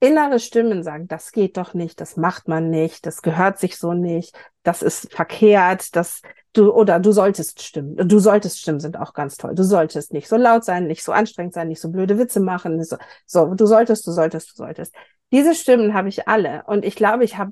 [0.00, 3.94] Innere Stimmen sagen, das geht doch nicht, das macht man nicht, das gehört sich so
[3.94, 6.20] nicht, das ist verkehrt, das
[6.54, 7.96] du oder du solltest stimmen.
[8.08, 9.54] Du solltest stimmen sind auch ganz toll.
[9.54, 12.82] Du solltest nicht so laut sein, nicht so anstrengend sein, nicht so blöde Witze machen,
[12.84, 14.94] so, so du solltest, du solltest, du solltest.
[15.34, 17.50] Diese Stimmen habe ich alle und ich glaube, ich habe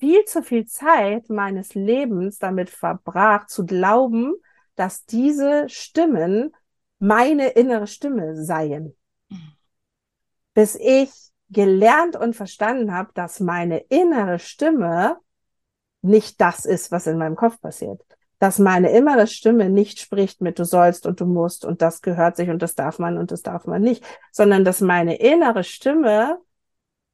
[0.00, 4.34] viel zu viel Zeit meines Lebens damit verbracht zu glauben,
[4.74, 6.52] dass diese Stimmen
[6.98, 8.96] meine innere Stimme seien.
[9.28, 9.52] Mhm.
[10.54, 11.12] Bis ich
[11.50, 15.16] gelernt und verstanden habe, dass meine innere Stimme
[16.02, 18.02] nicht das ist, was in meinem Kopf passiert.
[18.40, 22.34] Dass meine innere Stimme nicht spricht mit du sollst und du musst und das gehört
[22.34, 26.40] sich und das darf man und das darf man nicht, sondern dass meine innere Stimme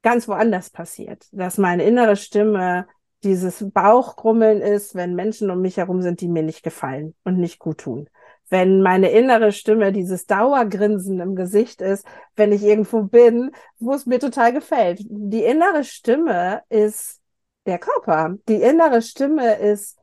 [0.07, 1.27] ganz woanders passiert.
[1.33, 2.87] Dass meine innere Stimme
[3.25, 7.59] dieses Bauchgrummeln ist, wenn Menschen um mich herum sind, die mir nicht gefallen und nicht
[7.59, 8.09] gut tun
[8.49, 14.07] wenn meine innere Stimme dieses Dauergrinsen im Gesicht ist, wenn ich irgendwo bin, wo es
[14.07, 15.01] mir total gefällt.
[15.09, 17.21] Die innere Stimme ist
[17.67, 18.37] der Körper.
[18.49, 19.99] Die innere Stimme ist,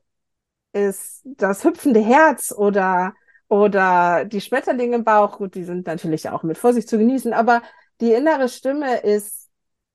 [0.72, 3.14] ist das hüpfende Herz oder,
[3.48, 5.38] oder die Schmetterlinge im Bauch.
[5.38, 7.62] Gut, die sind natürlich auch mit Vorsicht zu genießen, aber
[8.00, 9.43] die innere Stimme ist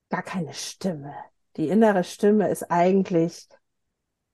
[0.09, 1.13] gar keine Stimme.
[1.57, 3.47] Die innere Stimme ist eigentlich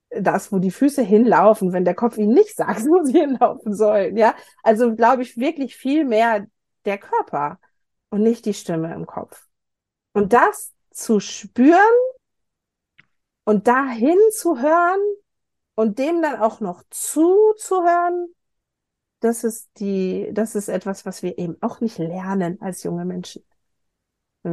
[0.09, 4.17] das, wo die Füße hinlaufen, wenn der Kopf ihnen nicht sagt, wo sie hinlaufen sollen.
[4.17, 6.47] Ja, also glaube ich wirklich viel mehr
[6.85, 7.59] der Körper
[8.09, 9.47] und nicht die Stimme im Kopf.
[10.13, 11.79] Und das zu spüren
[13.43, 14.99] und dahin zu hören
[15.75, 18.33] und dem dann auch noch zuzuhören,
[19.19, 23.43] das ist die, das ist etwas, was wir eben auch nicht lernen als junge Menschen.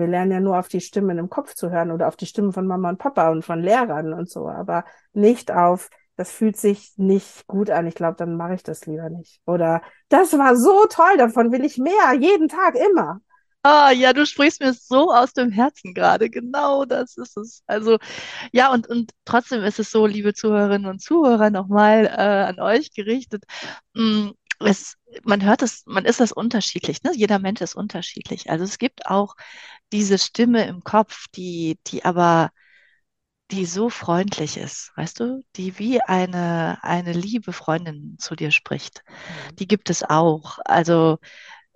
[0.00, 2.52] Wir lernen ja nur auf die Stimmen im Kopf zu hören oder auf die Stimmen
[2.52, 6.92] von Mama und Papa und von Lehrern und so, aber nicht auf, das fühlt sich
[6.96, 7.86] nicht gut an.
[7.86, 9.40] Ich glaube, dann mache ich das lieber nicht.
[9.46, 13.20] Oder das war so toll, davon will ich mehr, jeden Tag, immer.
[13.64, 16.28] Ah, ja, du sprichst mir so aus dem Herzen gerade.
[16.30, 17.62] Genau das ist es.
[17.66, 17.98] Also,
[18.52, 22.92] ja, und, und trotzdem ist es so, liebe Zuhörerinnen und Zuhörer, nochmal äh, an euch
[22.92, 23.44] gerichtet.
[23.94, 24.34] Mh, mm,
[24.66, 27.12] es, man hört es, man ist das unterschiedlich, ne?
[27.14, 28.50] Jeder Mensch ist unterschiedlich.
[28.50, 29.34] Also es gibt auch
[29.92, 32.50] diese Stimme im Kopf, die, die aber,
[33.50, 39.02] die so freundlich ist, weißt du, die wie eine, eine liebe Freundin zu dir spricht.
[39.50, 39.56] Mhm.
[39.56, 40.58] Die gibt es auch.
[40.64, 41.18] Also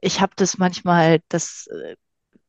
[0.00, 1.68] ich habe das manchmal, dass,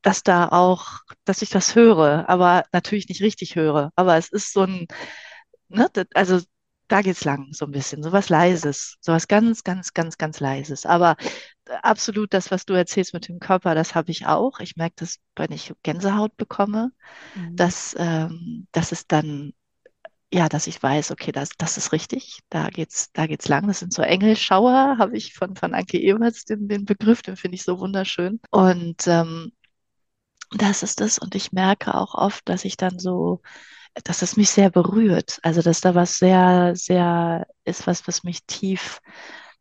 [0.02, 3.92] dass da auch, dass ich das höre, aber natürlich nicht richtig höre.
[3.96, 4.86] Aber es ist so ein,
[5.68, 6.40] ne, also
[6.88, 10.40] da geht's lang, so ein bisschen, so was Leises, so was ganz, ganz, ganz, ganz
[10.40, 10.86] Leises.
[10.86, 11.16] Aber
[11.82, 14.60] absolut das, was du erzählst mit dem Körper, das habe ich auch.
[14.60, 16.92] Ich merke das, wenn ich Gänsehaut bekomme,
[17.34, 17.56] mhm.
[17.56, 19.52] dass, ähm, dass es dann,
[20.32, 23.66] ja, dass ich weiß, okay, das, das ist richtig, da geht's, da geht's lang.
[23.66, 27.56] Das sind so Engelschauer, habe ich von, von Anke Ewerts den, den Begriff, den finde
[27.56, 28.40] ich so wunderschön.
[28.50, 29.52] Und ähm,
[30.56, 31.18] Das ist es.
[31.18, 33.42] Und ich merke auch oft, dass ich dann so,
[34.04, 35.38] dass es mich sehr berührt.
[35.42, 39.00] Also, dass da was sehr, sehr ist, was, was mich tief,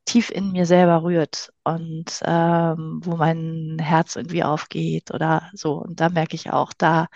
[0.06, 5.74] tief in mir selber rührt und ähm, wo mein Herz irgendwie aufgeht oder so.
[5.74, 7.08] Und da merke ich auch, da,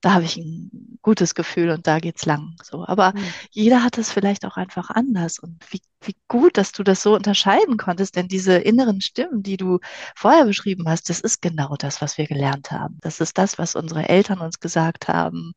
[0.00, 2.56] da habe ich ein gutes Gefühl und da geht's lang.
[2.62, 2.84] So.
[2.86, 3.34] Aber Mhm.
[3.50, 5.38] jeder hat es vielleicht auch einfach anders.
[5.38, 9.56] Und wie, wie gut, dass du das so unterscheiden konntest, denn diese inneren Stimmen, die
[9.56, 9.78] du
[10.14, 12.98] vorher beschrieben hast, das ist genau das, was wir gelernt haben.
[13.02, 15.52] Das ist das, was unsere Eltern uns gesagt haben.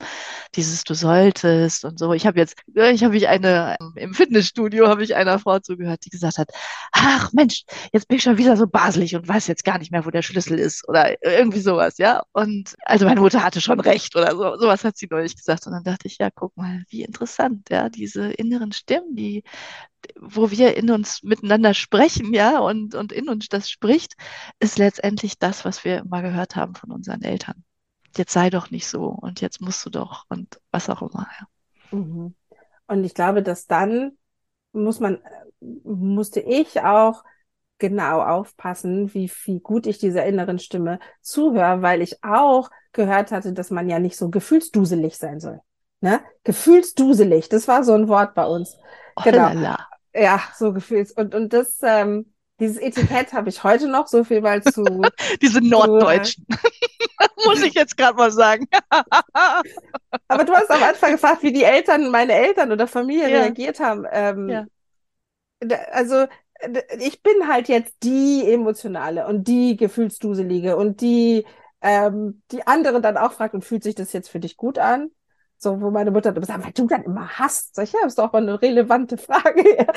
[0.55, 2.13] Dieses du solltest und so.
[2.13, 6.09] Ich habe jetzt, ich habe ich eine, im Fitnessstudio habe ich einer Frau zugehört, die
[6.09, 6.49] gesagt hat,
[6.91, 10.05] ach Mensch, jetzt bin ich schon wieder so baselig und weiß jetzt gar nicht mehr,
[10.05, 12.23] wo der Schlüssel ist oder irgendwie sowas, ja.
[12.31, 15.67] Und also meine Mutter hatte schon recht oder so, sowas hat sie neulich gesagt.
[15.67, 19.43] Und dann dachte ich, ja, guck mal, wie interessant, ja, diese inneren Stimmen, die,
[20.19, 24.13] wo wir in uns miteinander sprechen, ja, und, und in uns das spricht,
[24.59, 27.63] ist letztendlich das, was wir immer gehört haben von unseren Eltern.
[28.15, 31.97] Jetzt sei doch nicht so und jetzt musst du doch und was auch immer, ja.
[31.97, 32.35] Mhm.
[32.87, 34.17] Und ich glaube, dass dann
[34.71, 35.19] muss man,
[35.59, 37.23] musste ich auch
[37.79, 43.53] genau aufpassen, wie, wie gut ich dieser inneren Stimme zuhöre, weil ich auch gehört hatte,
[43.53, 45.61] dass man ja nicht so gefühlsduselig sein soll.
[46.01, 46.21] Ne?
[46.43, 48.77] Gefühlsduselig, das war so ein Wort bei uns.
[49.15, 49.49] Oh Genau.
[49.49, 49.87] la la.
[50.13, 51.11] Ja, so gefühls.
[51.11, 55.03] Und, und das, ähm, dieses Etikett habe ich heute noch, so viel mal zu,
[55.41, 56.45] Diese äh, Norddeutschen,
[57.45, 58.67] muss ich jetzt gerade mal sagen.
[60.27, 63.79] aber du hast am Anfang gefragt, wie die Eltern, meine Eltern oder Familie Ja, reagiert
[63.79, 64.05] haben.
[64.11, 64.65] Ähm, ja.
[65.59, 66.27] da- also
[66.99, 71.45] ich bin halt jetzt die Emotionale und die Gefühlsduselige und die,
[71.81, 75.11] ähm, die andere dann auch fragt und fühlt sich das jetzt für dich gut an?
[75.59, 77.75] So, wo meine Mutter dann sagt, weil du dann immer hast.
[77.75, 79.87] Sag ich, ja, ist doch mal eine relevante Frage.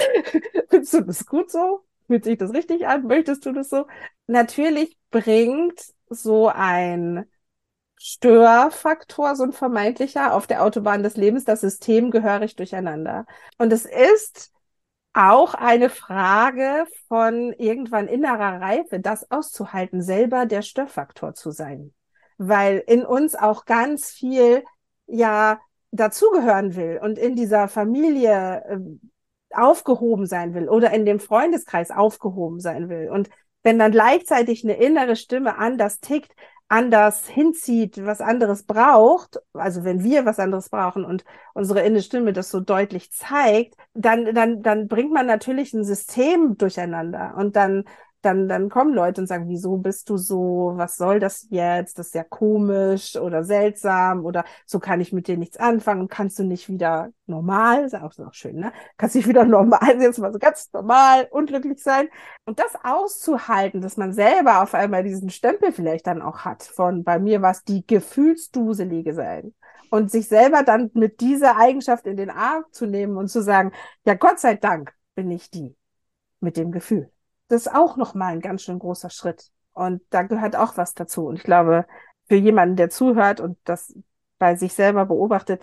[0.68, 1.84] Findest du das gut so?
[2.06, 3.06] Fühlt sich das richtig an?
[3.06, 3.86] Möchtest du das so?
[4.26, 7.26] Natürlich bringt so ein
[7.98, 13.26] Störfaktor, so ein vermeintlicher, auf der Autobahn des Lebens das System gehörig durcheinander.
[13.58, 14.52] Und es ist
[15.12, 21.92] auch eine Frage von irgendwann innerer Reife, das auszuhalten, selber der Störfaktor zu sein.
[22.38, 24.64] Weil in uns auch ganz viel
[25.06, 28.78] ja dazugehören will und in dieser Familie äh,
[29.52, 33.10] aufgehoben sein will oder in dem Freundeskreis aufgehoben sein will.
[33.10, 33.28] Und
[33.62, 36.32] wenn dann gleichzeitig eine innere Stimme anders tickt,
[36.70, 42.32] anders hinzieht, was anderes braucht, also wenn wir was anderes brauchen und unsere innere Stimme
[42.32, 47.34] das so deutlich zeigt, dann, dann, dann bringt man natürlich ein System durcheinander.
[47.36, 47.84] Und dann,
[48.22, 50.72] dann, dann kommen Leute und sagen, wieso bist du so?
[50.76, 51.98] Was soll das jetzt?
[51.98, 56.08] Das ist ja komisch oder seltsam oder so kann ich mit dir nichts anfangen.
[56.08, 58.72] Kannst du nicht wieder normal, ist auch noch schön, ne?
[58.96, 62.08] Kannst nicht wieder normal, jetzt mal so ganz normal, unglücklich sein.
[62.44, 67.04] Und das auszuhalten, dass man selber auf einmal diesen Stempel vielleicht dann auch hat von,
[67.04, 69.54] bei mir war es die Gefühlsduselige sein.
[69.90, 73.72] Und sich selber dann mit dieser Eigenschaft in den Arm zu nehmen und zu sagen,
[74.04, 75.74] ja, Gott sei Dank bin ich die
[76.40, 77.10] mit dem Gefühl.
[77.50, 79.50] Das ist auch nochmal ein ganz schön großer Schritt.
[79.72, 81.26] Und da gehört auch was dazu.
[81.26, 81.86] Und ich glaube,
[82.28, 83.94] für jemanden, der zuhört und das
[84.38, 85.62] bei sich selber beobachtet,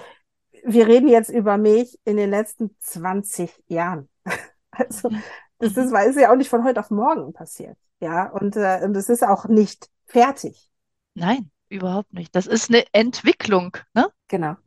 [0.66, 4.10] wir reden jetzt über mich in den letzten 20 Jahren.
[4.72, 5.24] Also, Mhm.
[5.60, 5.84] das Mhm.
[5.86, 7.78] ist, weil ist ja auch nicht von heute auf morgen passiert.
[8.00, 10.70] Ja, und, äh, und es ist auch nicht fertig.
[11.16, 12.34] Nein, überhaupt nicht.
[12.36, 14.10] Das ist eine Entwicklung, ne?
[14.30, 14.58] Genau.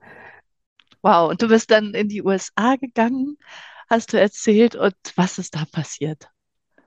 [1.03, 1.31] Wow.
[1.31, 3.37] Und du bist dann in die USA gegangen,
[3.89, 4.77] hast du erzählt.
[4.77, 6.31] Und was ist da passiert?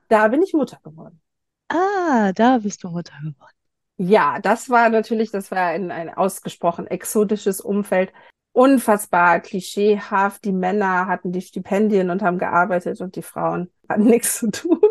[0.08, 1.22] Da bin ich Mutter geworden.
[1.70, 3.56] Ah, da bist du Mutter geworden.
[3.98, 8.12] Ja, das war natürlich, das war ein, ein ausgesprochen exotisches Umfeld.
[8.52, 10.46] Unfassbar klischeehaft.
[10.46, 14.82] Die Männer hatten die Stipendien und haben gearbeitet und die Frauen hatten nichts zu tun.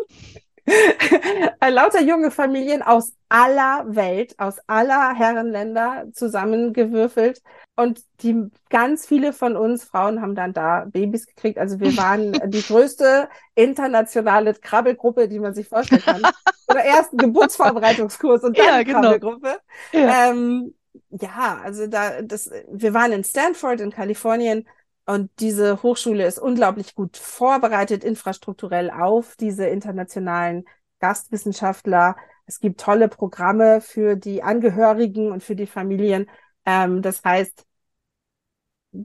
[1.69, 7.41] Lauter junge Familien aus aller Welt, aus aller Herrenländer zusammengewürfelt.
[7.75, 11.57] Und die ganz viele von uns Frauen haben dann da Babys gekriegt.
[11.57, 16.21] Also wir waren die größte internationale Krabbelgruppe, die man sich vorstellen kann.
[16.67, 19.01] Oder erst einen Geburtsvorbereitungskurs und dann Ja, genau.
[19.01, 19.59] Krabbelgruppe.
[19.91, 20.29] Ja.
[20.29, 20.75] Ähm,
[21.09, 24.67] ja, also da, das, wir waren in Stanford in Kalifornien
[25.05, 30.65] und diese Hochschule ist unglaublich gut vorbereitet, infrastrukturell auf diese internationalen
[30.99, 32.15] Gastwissenschaftler.
[32.45, 36.29] Es gibt tolle Programme für die Angehörigen und für die Familien.
[36.65, 37.65] Ähm, das heißt,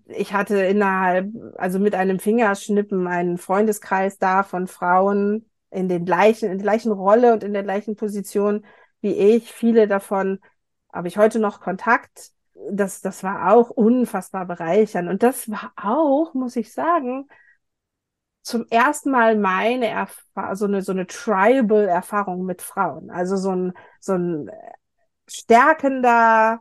[0.08, 6.50] ich hatte innerhalb, also mit einem Fingerschnippen einen Freundeskreis da von Frauen in den gleichen,
[6.50, 8.64] in der gleichen Rolle und in der gleichen Position
[9.00, 9.52] wie ich.
[9.52, 10.40] Viele davon
[10.92, 12.32] habe ich heute noch Kontakt.
[12.70, 15.08] Das, das war auch unfassbar bereichernd.
[15.08, 17.28] Und das war auch, muss ich sagen,
[18.42, 23.10] zum ersten Mal meine Erfahrung, so eine, so eine Tribal-Erfahrung mit Frauen.
[23.10, 24.50] Also so ein, so ein
[25.28, 26.60] stärkender,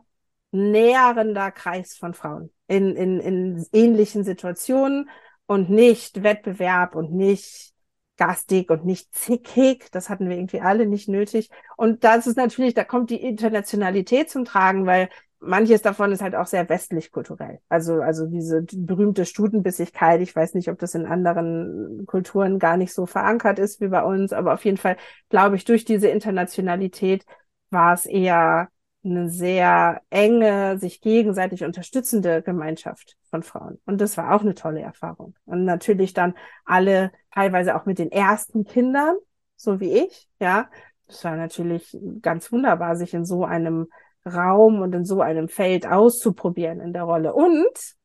[0.50, 5.08] nährender Kreis von Frauen in, in, in ähnlichen Situationen
[5.46, 7.72] und nicht Wettbewerb und nicht
[8.18, 9.90] gastig und nicht zickig.
[9.90, 11.48] Das hatten wir irgendwie alle nicht nötig.
[11.76, 15.08] Und das ist natürlich, da kommt die Internationalität zum Tragen, weil
[15.40, 17.60] manches davon ist halt auch sehr westlich kulturell.
[17.68, 20.20] Also, also diese berühmte Stutenbissigkeit.
[20.20, 24.02] Ich weiß nicht, ob das in anderen Kulturen gar nicht so verankert ist wie bei
[24.02, 24.96] uns, aber auf jeden Fall
[25.28, 27.24] glaube ich, durch diese Internationalität
[27.70, 28.68] war es eher
[29.04, 33.78] eine sehr enge, sich gegenseitig unterstützende Gemeinschaft von Frauen.
[33.86, 35.34] Und das war auch eine tolle Erfahrung.
[35.44, 36.34] Und natürlich dann
[36.64, 39.16] alle, teilweise auch mit den ersten Kindern,
[39.56, 40.68] so wie ich, ja.
[41.06, 43.88] Das war natürlich ganz wunderbar, sich in so einem
[44.26, 47.34] Raum und in so einem Feld auszuprobieren in der Rolle.
[47.34, 47.96] Und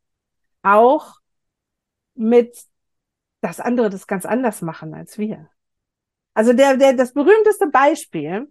[0.61, 1.15] auch
[2.15, 2.57] mit
[3.41, 5.49] das andere das ganz anders machen als wir.
[6.33, 8.47] Also der, der, das berühmteste Beispiel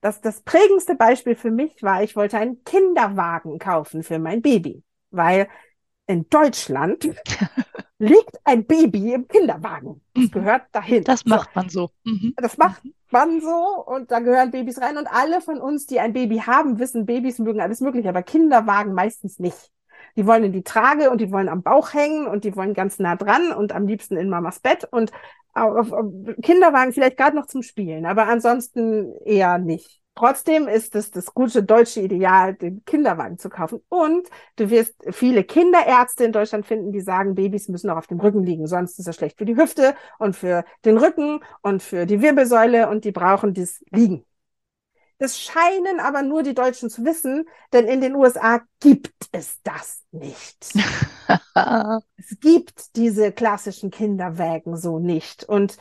[0.00, 4.82] das, das prägendste Beispiel für mich war, ich wollte einen Kinderwagen kaufen für mein Baby,
[5.10, 5.48] weil
[6.06, 7.08] in Deutschland
[7.98, 10.00] liegt ein Baby im Kinderwagen.
[10.14, 10.30] Das mhm.
[10.30, 11.04] gehört dahin.
[11.04, 11.90] Das macht man so.
[12.04, 12.34] Mhm.
[12.36, 12.82] Das macht
[13.12, 16.78] man so und da gehören Babys rein und alle von uns, die ein Baby haben,
[16.78, 19.72] wissen, Babys mögen alles mögliche, aber Kinderwagen meistens nicht.
[20.16, 22.98] Die wollen in die Trage und die wollen am Bauch hängen und die wollen ganz
[22.98, 25.12] nah dran und am liebsten in Mamas Bett und
[25.54, 26.06] auf, auf
[26.42, 29.97] Kinderwagen vielleicht gerade noch zum Spielen, aber ansonsten eher nicht.
[30.18, 33.80] Trotzdem ist es das gute deutsche Ideal, den Kinderwagen zu kaufen.
[33.88, 38.18] Und du wirst viele Kinderärzte in Deutschland finden, die sagen, Babys müssen auch auf dem
[38.18, 42.04] Rücken liegen, sonst ist das schlecht für die Hüfte und für den Rücken und für
[42.04, 44.24] die Wirbelsäule und die brauchen das Liegen.
[45.18, 50.02] Das scheinen aber nur die Deutschen zu wissen, denn in den USA gibt es das
[50.10, 50.74] nicht.
[52.16, 55.44] es gibt diese klassischen Kinderwägen so nicht.
[55.44, 55.76] Und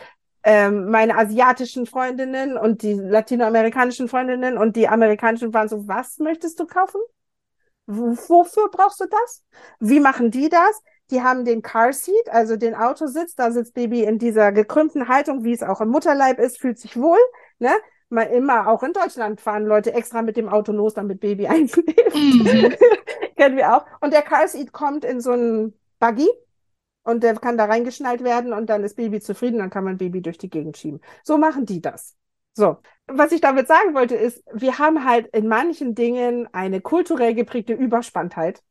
[0.50, 6.58] ähm, meine asiatischen Freundinnen und die latinoamerikanischen Freundinnen und die amerikanischen waren so, was möchtest
[6.62, 7.02] du kaufen?
[7.86, 9.44] Wofür brauchst du das?
[9.82, 10.82] Wie machen die das?
[11.12, 15.44] Die haben den Car Seat, also den Autositz, da sitzt Baby in dieser gekrümmten Haltung,
[15.44, 17.20] wie es auch im Mutterleib ist, fühlt sich wohl,
[17.60, 17.72] ne?
[18.08, 22.16] mal immer, auch in Deutschland fahren Leute extra mit dem Auto los, damit Baby einschläft.
[22.16, 22.74] Mhm.
[23.36, 23.86] Kennen wir auch.
[24.00, 26.30] Und der Car Seat kommt in so einen Buggy
[27.08, 30.22] und der kann da reingeschnallt werden und dann ist Baby zufrieden, dann kann man Baby
[30.22, 31.00] durch die Gegend schieben.
[31.24, 32.18] So machen die das.
[32.54, 32.78] So.
[33.08, 37.74] Was ich damit sagen wollte, ist, wir haben halt in manchen Dingen eine kulturell geprägte
[37.74, 38.62] Überspanntheit,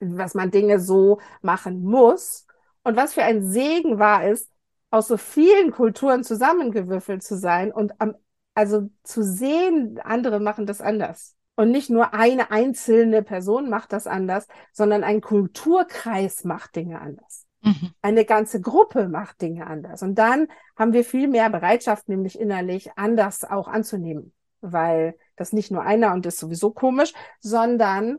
[0.00, 2.46] was man Dinge so machen muss.
[2.82, 4.48] Und was für ein Segen war es,
[4.90, 8.14] aus so vielen Kulturen zusammengewürfelt zu sein und am
[8.54, 11.34] also zu sehen, andere machen das anders.
[11.56, 17.46] Und nicht nur eine einzelne Person macht das anders, sondern ein Kulturkreis macht Dinge anders.
[17.62, 17.92] Mhm.
[18.02, 20.02] Eine ganze Gruppe macht Dinge anders.
[20.02, 24.32] Und dann haben wir viel mehr Bereitschaft, nämlich innerlich anders auch anzunehmen.
[24.60, 28.18] Weil das nicht nur einer und ist sowieso komisch, sondern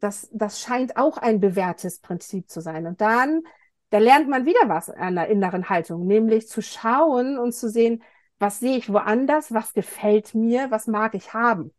[0.00, 2.86] das, das scheint auch ein bewährtes Prinzip zu sein.
[2.86, 3.42] Und dann,
[3.90, 8.02] da lernt man wieder was an der inneren Haltung, nämlich zu schauen und zu sehen,
[8.38, 9.54] was sehe ich woanders?
[9.54, 10.70] Was gefällt mir?
[10.70, 11.72] Was mag ich haben?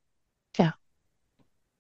[0.58, 0.74] Ja.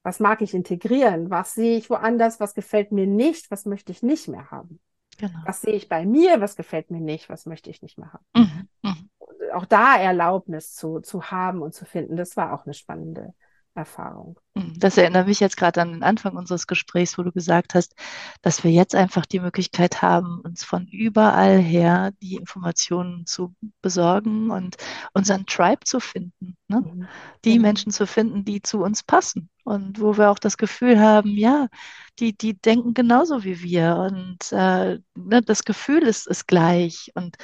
[0.05, 1.31] Was mag ich integrieren?
[1.31, 2.39] Was sehe ich woanders?
[2.39, 3.49] Was gefällt mir nicht?
[3.49, 4.79] Was möchte ich nicht mehr haben?
[5.17, 5.39] Genau.
[5.45, 6.39] Was sehe ich bei mir?
[6.39, 7.27] Was gefällt mir nicht?
[7.27, 8.25] Was möchte ich nicht mehr haben?
[8.35, 8.69] Mhm.
[8.83, 9.09] Mhm.
[9.51, 13.33] Auch da Erlaubnis zu, zu haben und zu finden, das war auch eine spannende
[13.75, 14.39] Erfahrung.
[14.57, 17.93] Hm, das erinnert mich jetzt gerade an den Anfang unseres Gesprächs, wo du gesagt hast,
[18.41, 24.49] dass wir jetzt einfach die Möglichkeit haben, uns von überall her die Informationen zu besorgen
[24.49, 24.77] und
[25.13, 26.55] unseren Tribe zu finden.
[26.67, 26.81] Ne?
[26.81, 27.07] Mhm.
[27.43, 27.61] Die mhm.
[27.61, 31.67] Menschen zu finden, die zu uns passen und wo wir auch das Gefühl haben, ja,
[32.19, 37.11] die, die denken genauso wie wir und äh, ne, das Gefühl ist, ist gleich.
[37.15, 37.35] Und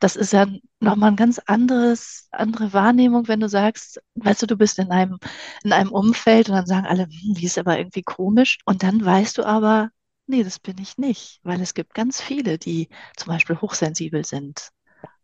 [0.00, 0.46] das ist ja
[0.80, 5.18] nochmal ein ganz anderes, andere Wahrnehmung, wenn du sagst, weißt du, du bist in einem,
[5.64, 8.58] in einem Umfeld und dann sagen alle, hm, die ist aber irgendwie komisch.
[8.64, 9.90] Und dann weißt du aber,
[10.26, 14.70] nee, das bin ich nicht, weil es gibt ganz viele, die zum Beispiel hochsensibel sind.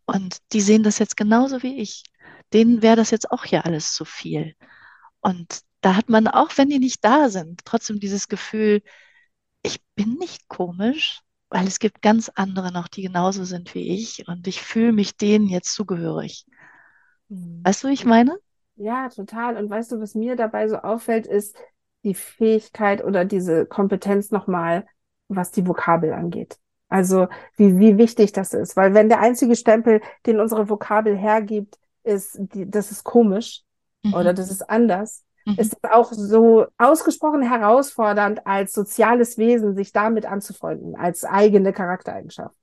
[0.07, 2.05] Und die sehen das jetzt genauso wie ich.
[2.53, 4.55] Denen wäre das jetzt auch hier alles zu viel.
[5.21, 8.83] Und da hat man, auch wenn die nicht da sind, trotzdem dieses Gefühl,
[9.63, 11.21] ich bin nicht komisch,
[11.51, 15.17] weil es gibt ganz andere noch, die genauso sind wie ich und ich fühle mich
[15.17, 16.47] denen jetzt zugehörig.
[17.29, 17.61] Mhm.
[17.65, 18.39] Weißt du, wie ich meine?
[18.77, 19.57] Ja, total.
[19.57, 21.57] Und weißt du, was mir dabei so auffällt, ist
[22.05, 24.87] die Fähigkeit oder diese Kompetenz nochmal,
[25.29, 26.59] was die Vokabel angeht.
[26.89, 28.77] Also wie, wie wichtig das ist.
[28.77, 33.63] Weil wenn der einzige Stempel, den unsere Vokabel hergibt, ist, die, das ist komisch
[34.03, 34.15] mhm.
[34.15, 35.57] oder das ist anders, mhm.
[35.59, 42.55] ist es auch so ausgesprochen herausfordernd, als soziales Wesen sich damit anzufreunden, als eigene Charaktereigenschaft.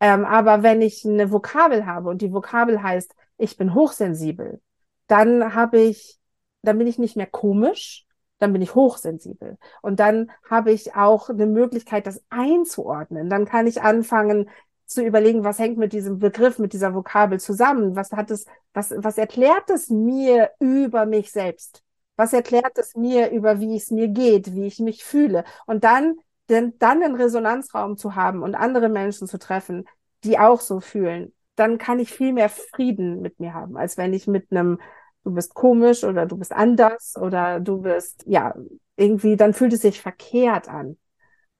[0.00, 4.60] Ähm, aber wenn ich eine Vokabel habe und die Vokabel heißt, ich bin hochsensibel,
[5.06, 6.18] dann habe ich
[6.62, 8.04] dann bin ich nicht mehr komisch,
[8.38, 9.58] dann bin ich hochsensibel.
[9.82, 13.28] Und dann habe ich auch eine Möglichkeit, das einzuordnen.
[13.28, 14.48] Dann kann ich anfangen
[14.86, 17.96] zu überlegen, was hängt mit diesem Begriff, mit dieser Vokabel zusammen?
[17.96, 21.82] Was hat es, was, was erklärt es mir über mich selbst?
[22.18, 25.44] Was erklärt es mir über, wie es mir geht, wie ich mich fühle?
[25.66, 26.16] Und dann,
[26.50, 29.86] denn, dann einen Resonanzraum zu haben und andere Menschen zu treffen,
[30.24, 34.12] die auch so fühlen, dann kann ich viel mehr Frieden mit mir haben, als wenn
[34.14, 34.78] ich mit einem
[35.24, 38.54] du bist komisch oder du bist anders oder du bist, ja,
[38.96, 40.96] irgendwie, dann fühlt es sich verkehrt an.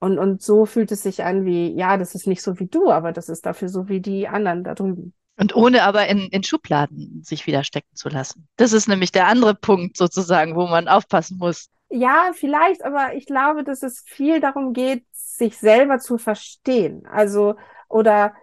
[0.00, 2.90] Und, und so fühlt es sich an wie, ja, das ist nicht so wie du,
[2.90, 5.14] aber das ist dafür so wie die anderen da drüben.
[5.38, 8.48] Und ohne aber in, in Schubladen sich wieder stecken zu lassen.
[8.56, 11.68] Das ist nämlich der andere Punkt sozusagen, wo man aufpassen muss.
[11.90, 17.06] Ja, vielleicht, aber ich glaube, dass es viel darum geht, sich selber zu verstehen.
[17.06, 17.54] Also,
[17.88, 18.34] oder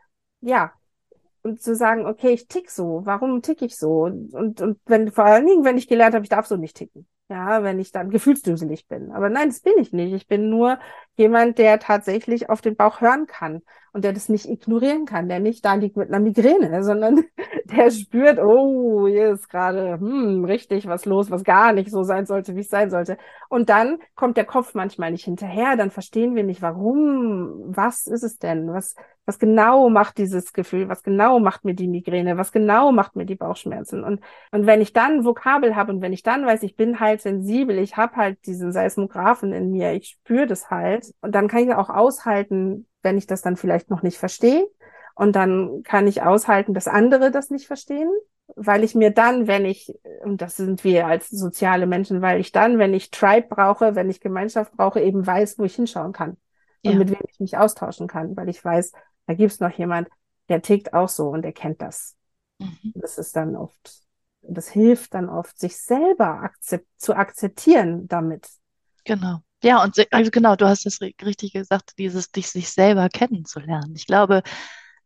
[0.41, 0.71] ja,
[1.43, 4.05] und zu sagen, okay, ich tick so, warum tick ich so?
[4.05, 7.07] Und, und, wenn, vor allen Dingen, wenn ich gelernt habe, ich darf so nicht ticken.
[7.27, 9.11] Ja, wenn ich dann gefühlsdüselig bin.
[9.11, 10.13] Aber nein, das bin ich nicht.
[10.13, 10.77] Ich bin nur
[11.15, 13.63] jemand, der tatsächlich auf den Bauch hören kann
[13.93, 17.23] und der das nicht ignorieren kann, der nicht da liegt mit einer Migräne, sondern
[17.65, 22.25] der spürt, oh, hier ist gerade hm, richtig was los, was gar nicht so sein
[22.25, 23.17] sollte, wie es sein sollte.
[23.49, 28.23] Und dann kommt der Kopf manchmal nicht hinterher, dann verstehen wir nicht, warum, was ist
[28.23, 28.95] es denn, was,
[29.25, 33.25] was genau macht dieses Gefühl, was genau macht mir die Migräne, was genau macht mir
[33.25, 34.03] die Bauchschmerzen.
[34.03, 34.19] Und,
[34.51, 37.77] und wenn ich dann Vokabel habe und wenn ich dann weiß, ich bin halt sensibel,
[37.77, 41.73] ich habe halt diesen Seismographen in mir, ich spüre das halt und dann kann ich
[41.73, 44.67] auch aushalten, wenn ich das dann vielleicht noch nicht verstehe.
[45.15, 48.09] Und dann kann ich aushalten, dass andere das nicht verstehen,
[48.55, 49.93] weil ich mir dann, wenn ich,
[50.23, 54.09] und das sind wir als soziale Menschen, weil ich dann, wenn ich Tribe brauche, wenn
[54.09, 56.37] ich Gemeinschaft brauche, eben weiß, wo ich hinschauen kann
[56.83, 56.91] ja.
[56.91, 58.91] und mit wem ich mich austauschen kann, weil ich weiß,
[59.25, 60.09] da gibt es noch jemand,
[60.49, 62.15] der tickt auch so und der kennt das.
[62.59, 62.93] Mhm.
[62.95, 64.04] Das ist dann oft,
[64.47, 68.47] das hilft dann oft, sich selber akzept, zu akzeptieren damit.
[69.03, 69.39] Genau.
[69.63, 73.95] Ja, und also genau, du hast das richtig gesagt, dieses dich sich selber kennenzulernen.
[73.95, 74.43] Ich glaube,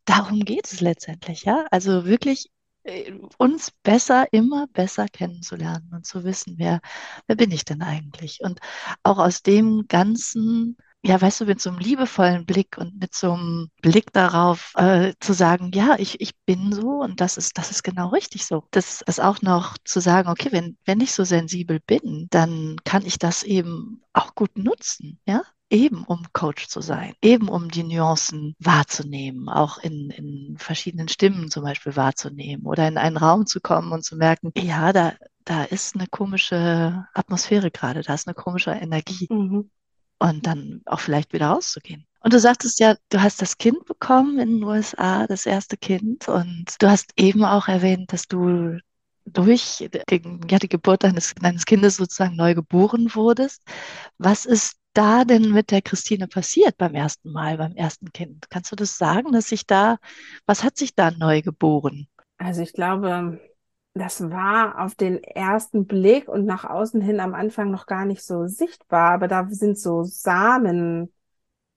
[0.05, 1.65] darum geht es letztendlich, ja.
[1.71, 2.51] Also wirklich
[2.83, 6.81] äh, uns besser, immer besser kennenzulernen und zu wissen, wer,
[7.27, 8.39] wer bin ich denn eigentlich?
[8.41, 8.59] Und
[9.03, 13.33] auch aus dem ganzen ja, weißt du, mit so einem liebevollen Blick und mit so
[13.33, 17.71] einem Blick darauf äh, zu sagen, ja, ich, ich bin so und das ist, das
[17.71, 18.65] ist genau richtig so.
[18.71, 23.05] Das, das auch noch zu sagen, okay, wenn, wenn ich so sensibel bin, dann kann
[23.05, 27.83] ich das eben auch gut nutzen, ja eben um Coach zu sein, eben um die
[27.83, 33.61] Nuancen wahrzunehmen, auch in, in verschiedenen Stimmen zum Beispiel wahrzunehmen oder in einen Raum zu
[33.61, 35.13] kommen und zu merken, ja, da,
[35.45, 39.27] da ist eine komische Atmosphäre gerade, da ist eine komische Energie.
[39.29, 39.69] Mhm
[40.19, 42.05] und dann auch vielleicht wieder rauszugehen.
[42.21, 46.27] Und du sagtest ja, du hast das Kind bekommen in den USA, das erste Kind.
[46.27, 48.77] Und du hast eben auch erwähnt, dass du
[49.25, 53.63] durch den, ja, die Geburt deines, deines Kindes sozusagen neu geboren wurdest.
[54.17, 58.49] Was ist da denn mit der Christine passiert beim ersten Mal, beim ersten Kind?
[58.49, 59.97] Kannst du das sagen, dass sich da,
[60.45, 62.07] was hat sich da neu geboren?
[62.37, 63.39] Also ich glaube,
[63.99, 68.23] das war auf den ersten Blick und nach außen hin am Anfang noch gar nicht
[68.23, 71.13] so sichtbar, aber da sind so Samen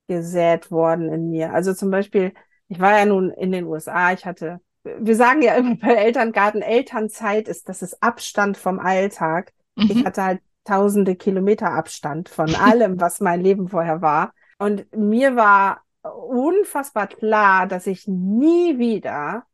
[0.08, 1.52] gesät worden in mir.
[1.52, 2.32] Also zum Beispiel,
[2.68, 6.62] ich war ja nun in den USA, ich hatte, wir sagen ja immer bei Elterngarten,
[6.62, 9.52] Elternzeit ist, das ist Abstand vom Alltag.
[9.76, 9.90] Mhm.
[9.90, 14.32] Ich hatte halt tausende Kilometer Abstand von allem, was mein Leben vorher war.
[14.58, 19.44] Und mir war unfassbar klar, dass ich nie wieder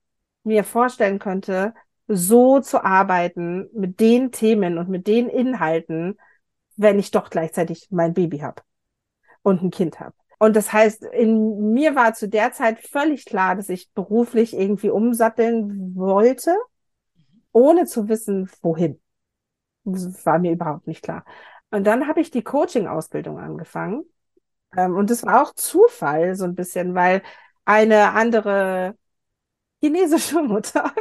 [0.44, 1.74] mir vorstellen könnte,
[2.08, 6.18] so zu arbeiten mit den Themen und mit den Inhalten,
[6.76, 8.62] wenn ich doch gleichzeitig mein Baby habe
[9.42, 10.14] und ein Kind habe.
[10.38, 14.88] Und das heißt, in mir war zu der Zeit völlig klar, dass ich beruflich irgendwie
[14.90, 16.56] umsatteln wollte,
[17.52, 19.00] ohne zu wissen, wohin.
[19.84, 21.24] Das war mir überhaupt nicht klar.
[21.70, 24.04] Und dann habe ich die Coaching-Ausbildung angefangen.
[24.76, 27.22] Ähm, und das war auch Zufall, so ein bisschen, weil
[27.64, 28.96] eine andere
[29.80, 30.92] chinesische Mutter,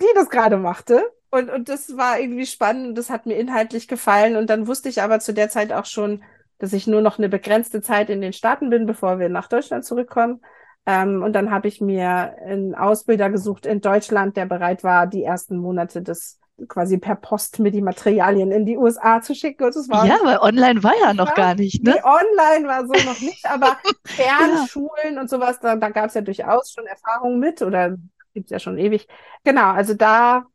[0.00, 1.02] die das gerade machte.
[1.30, 4.36] Und, und das war irgendwie spannend, das hat mir inhaltlich gefallen.
[4.36, 6.22] Und dann wusste ich aber zu der Zeit auch schon,
[6.58, 9.84] dass ich nur noch eine begrenzte Zeit in den Staaten bin, bevor wir nach Deutschland
[9.84, 10.40] zurückkommen.
[10.86, 15.22] Ähm, und dann habe ich mir einen Ausbilder gesucht in Deutschland, der bereit war, die
[15.22, 19.64] ersten Monate des quasi per Post mir die Materialien in die USA zu schicken.
[19.64, 21.94] Und das war ja, weil online war ja noch war, gar nicht, ne?
[21.94, 25.20] Nee, online war so noch nicht, aber Fernschulen ja.
[25.20, 27.96] und sowas, da, da gab es ja durchaus schon Erfahrungen mit oder
[28.34, 29.08] gibt es ja schon ewig.
[29.44, 30.46] Genau, also da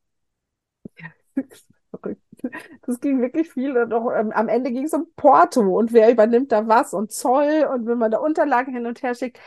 [2.86, 3.78] das ging wirklich viel.
[3.78, 7.12] Und auch, ähm, am Ende ging es um Porto und wer übernimmt da was und
[7.12, 9.40] Zoll und wenn man da Unterlagen hin und her schickt.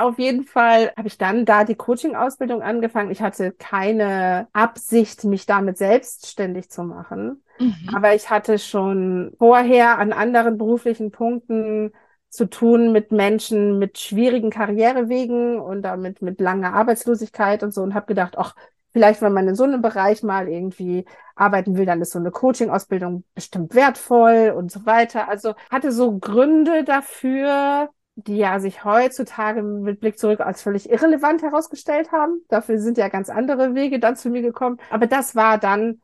[0.00, 3.10] Auf jeden Fall habe ich dann da die Coaching-Ausbildung angefangen.
[3.10, 7.42] Ich hatte keine Absicht, mich damit selbstständig zu machen.
[7.58, 7.90] Mhm.
[7.94, 11.92] Aber ich hatte schon vorher an anderen beruflichen Punkten
[12.30, 17.92] zu tun mit Menschen mit schwierigen Karrierewegen und damit mit langer Arbeitslosigkeit und so und
[17.92, 18.54] habe gedacht, ach,
[18.92, 22.30] vielleicht, wenn man in so einem Bereich mal irgendwie arbeiten will, dann ist so eine
[22.30, 25.28] Coaching-Ausbildung bestimmt wertvoll und so weiter.
[25.28, 31.42] Also hatte so Gründe dafür, die ja sich heutzutage mit Blick zurück als völlig irrelevant
[31.42, 32.44] herausgestellt haben.
[32.48, 34.78] Dafür sind ja ganz andere Wege dann zu mir gekommen.
[34.90, 36.00] Aber das war dann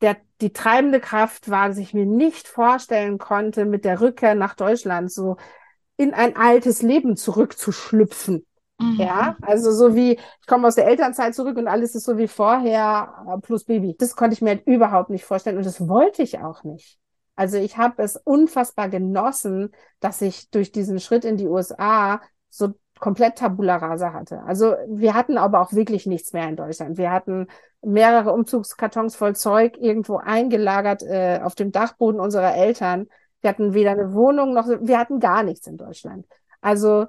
[0.00, 4.54] der, die treibende Kraft war, dass ich mir nicht vorstellen konnte, mit der Rückkehr nach
[4.54, 5.36] Deutschland so
[5.96, 8.46] in ein altes Leben zurückzuschlüpfen.
[8.80, 8.96] Mhm.
[9.00, 12.28] Ja, also so wie, ich komme aus der Elternzeit zurück und alles ist so wie
[12.28, 13.96] vorher äh, plus Baby.
[13.98, 16.98] Das konnte ich mir halt überhaupt nicht vorstellen und das wollte ich auch nicht.
[17.38, 19.70] Also ich habe es unfassbar genossen,
[20.00, 24.42] dass ich durch diesen Schritt in die USA so komplett Tabula Rasa hatte.
[24.42, 26.98] Also wir hatten aber auch wirklich nichts mehr in Deutschland.
[26.98, 27.46] Wir hatten
[27.80, 33.06] mehrere Umzugskartons voll Zeug irgendwo eingelagert äh, auf dem Dachboden unserer Eltern.
[33.40, 36.26] Wir hatten weder eine Wohnung noch, wir hatten gar nichts in Deutschland.
[36.60, 37.06] Also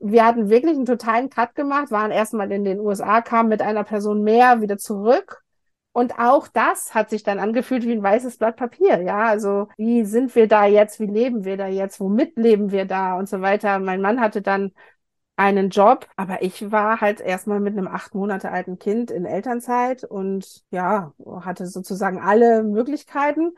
[0.00, 3.84] wir hatten wirklich einen totalen Cut gemacht, waren erstmal in den USA, kamen mit einer
[3.84, 5.44] Person mehr wieder zurück
[5.92, 9.02] und auch das hat sich dann angefühlt wie ein weißes Blatt Papier.
[9.02, 11.00] Ja, also wie sind wir da jetzt?
[11.00, 11.98] Wie leben wir da jetzt?
[12.00, 13.16] Womit leben wir da?
[13.18, 13.78] Und so weiter.
[13.80, 14.72] Mein Mann hatte dann
[15.36, 20.04] einen Job, aber ich war halt erstmal mit einem acht Monate alten Kind in Elternzeit
[20.04, 23.52] und ja, hatte sozusagen alle Möglichkeiten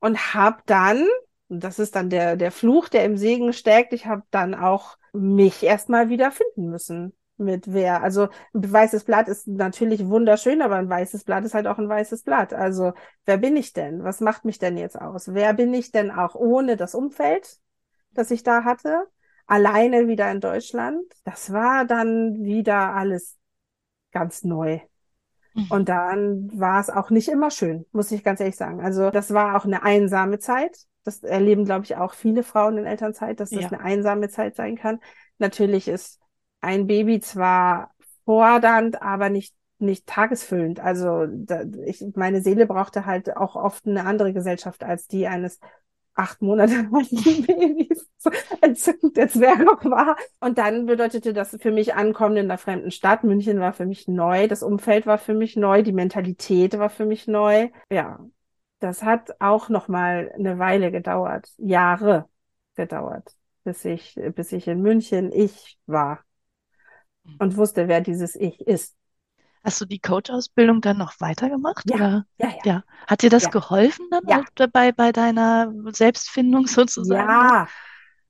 [0.00, 1.06] und habe dann,
[1.48, 4.96] und das ist dann der, der Fluch, der im Segen steckt, ich habe dann auch
[5.12, 8.02] mich erstmal wieder finden müssen mit wer.
[8.02, 11.88] Also ein weißes Blatt ist natürlich wunderschön, aber ein weißes Blatt ist halt auch ein
[11.88, 12.52] weißes Blatt.
[12.52, 12.92] Also
[13.24, 14.04] wer bin ich denn?
[14.04, 15.32] Was macht mich denn jetzt aus?
[15.32, 17.58] Wer bin ich denn auch ohne das Umfeld,
[18.12, 19.06] das ich da hatte?
[19.46, 21.02] Alleine wieder in Deutschland.
[21.24, 23.36] Das war dann wieder alles
[24.12, 24.80] ganz neu.
[25.54, 25.66] Mhm.
[25.70, 28.80] Und dann war es auch nicht immer schön, muss ich ganz ehrlich sagen.
[28.80, 30.76] Also das war auch eine einsame Zeit.
[31.04, 33.68] Das erleben, glaube ich, auch viele Frauen in Elternzeit, dass das ja.
[33.68, 34.98] eine einsame Zeit sein kann.
[35.38, 36.20] Natürlich ist
[36.60, 37.92] ein Baby zwar
[38.24, 40.80] fordernd, aber nicht nicht tagesfüllend.
[40.80, 45.60] Also da, ich, meine Seele brauchte halt auch oft eine andere Gesellschaft als die eines
[46.14, 48.08] acht Monate alten Babys,
[48.62, 50.16] entzückend der Zwerg war.
[50.40, 53.22] Und dann bedeutete das für mich Ankommen in der fremden Stadt.
[53.22, 57.06] München war für mich neu, das Umfeld war für mich neu, die Mentalität war für
[57.06, 57.68] mich neu.
[57.90, 58.20] Ja,
[58.80, 62.28] das hat auch noch mal eine Weile gedauert, Jahre
[62.76, 66.25] gedauert, bis ich, bis ich in München ich war
[67.38, 68.94] und wusste, wer dieses Ich ist.
[69.64, 71.90] Hast du die Coach-Ausbildung dann noch weitergemacht?
[71.90, 72.26] Ja, oder?
[72.38, 72.54] ja, ja.
[72.64, 72.84] ja.
[73.08, 73.50] Hat dir das ja.
[73.50, 74.36] geholfen dann ja.
[74.36, 77.28] Halt bei, bei deiner Selbstfindung sozusagen?
[77.28, 77.66] Ja,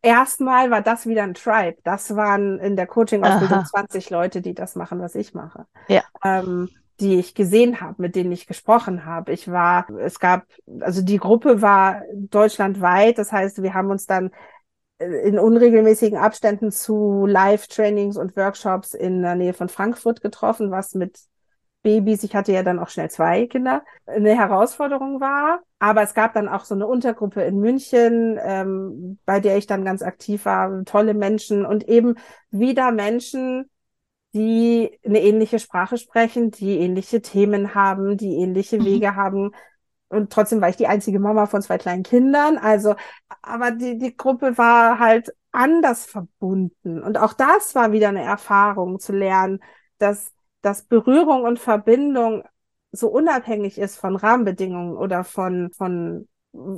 [0.00, 1.76] erstmal war das wieder ein Tribe.
[1.84, 5.66] Das waren in der Coaching-Ausbildung 20 Leute, die das machen, was ich mache.
[5.88, 6.02] Ja.
[6.24, 6.70] Ähm,
[7.00, 9.32] die ich gesehen habe, mit denen ich gesprochen habe.
[9.32, 10.46] Ich war, es gab,
[10.80, 14.30] also die Gruppe war deutschlandweit, das heißt, wir haben uns dann
[14.98, 21.18] in unregelmäßigen Abständen zu Live-Trainings und Workshops in der Nähe von Frankfurt getroffen, was mit
[21.82, 25.60] Babys, ich hatte ja dann auch schnell zwei Kinder, eine Herausforderung war.
[25.78, 29.84] Aber es gab dann auch so eine Untergruppe in München, ähm, bei der ich dann
[29.84, 32.16] ganz aktiv war, tolle Menschen und eben
[32.50, 33.70] wieder Menschen,
[34.34, 38.84] die eine ähnliche Sprache sprechen, die ähnliche Themen haben, die ähnliche mhm.
[38.84, 39.16] Wege mhm.
[39.16, 39.50] haben,
[40.08, 42.58] und trotzdem war ich die einzige Mama von zwei kleinen Kindern.
[42.58, 42.94] Also,
[43.42, 47.02] aber die, die Gruppe war halt anders verbunden.
[47.02, 49.60] Und auch das war wieder eine Erfahrung zu lernen,
[49.98, 50.32] dass,
[50.62, 52.44] dass Berührung und Verbindung
[52.92, 56.28] so unabhängig ist von Rahmenbedingungen oder von, von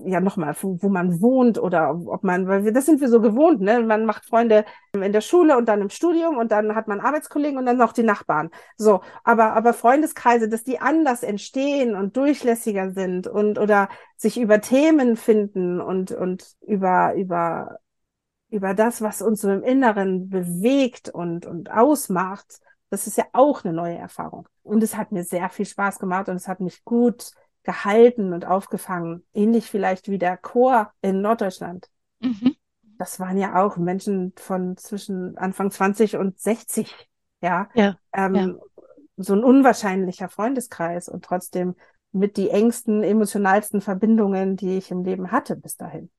[0.05, 3.61] ja nochmal, wo man wohnt oder ob man, weil wir, das sind wir so gewohnt,
[3.61, 3.81] ne?
[3.81, 7.59] Man macht Freunde in der Schule und dann im Studium und dann hat man Arbeitskollegen
[7.59, 8.51] und dann noch die Nachbarn.
[8.77, 14.61] So, aber, aber Freundeskreise, dass die anders entstehen und durchlässiger sind und oder sich über
[14.61, 17.79] Themen finden und, und über, über,
[18.51, 22.61] über das, was uns so im Inneren bewegt und, und ausmacht,
[22.91, 24.49] das ist ja auch eine neue Erfahrung.
[24.63, 27.33] Und es hat mir sehr viel Spaß gemacht und es hat mich gut
[27.69, 29.27] gehalten und aufgefangen.
[29.35, 31.91] Ähnlich vielleicht wie der Chor in Norddeutschland.
[32.19, 32.57] Mhm.
[32.97, 36.97] Das waren ja auch Menschen von zwischen Anfang 20 und 60.
[37.43, 37.69] Ja.
[37.75, 38.55] ja, ähm, ja.
[39.19, 41.75] So ein unwahrscheinlicher Freundeskreis und trotzdem
[42.11, 46.11] mit die engsten, emotionalsten Verbindungen, die ich im Leben hatte bis dahin.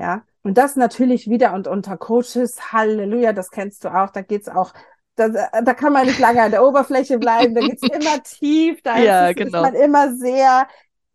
[0.00, 0.24] Ja.
[0.42, 4.72] Und das natürlich wieder und unter Coaches, Halleluja, das kennst du auch, da geht's auch
[5.14, 8.98] da, da kann man nicht lange an der Oberfläche bleiben, da geht's immer tief, da
[8.98, 9.64] ja, ist, genau.
[9.64, 10.68] ist man immer sehr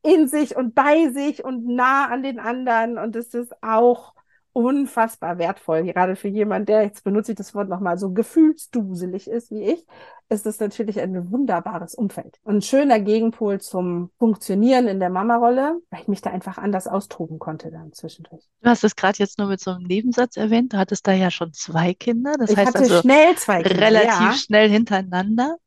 [0.03, 2.97] in sich und bei sich und nah an den anderen.
[2.97, 4.13] Und es ist auch
[4.53, 5.83] unfassbar wertvoll.
[5.83, 9.85] Gerade für jemanden, der, jetzt benutze ich das Wort nochmal, so gefühlsduselig ist wie ich,
[10.29, 12.37] ist es natürlich ein wunderbares Umfeld.
[12.45, 17.39] Ein schöner Gegenpol zum Funktionieren in der Mama-Rolle, weil ich mich da einfach anders austoben
[17.39, 18.43] konnte dann zwischendurch.
[18.61, 20.73] Du hast es gerade jetzt nur mit so einem Nebensatz erwähnt.
[20.73, 22.33] Du hattest da ja schon zwei Kinder.
[22.37, 23.81] Das ich heißt also schnell zwei Kinder.
[23.85, 24.33] relativ ja.
[24.33, 25.57] schnell hintereinander.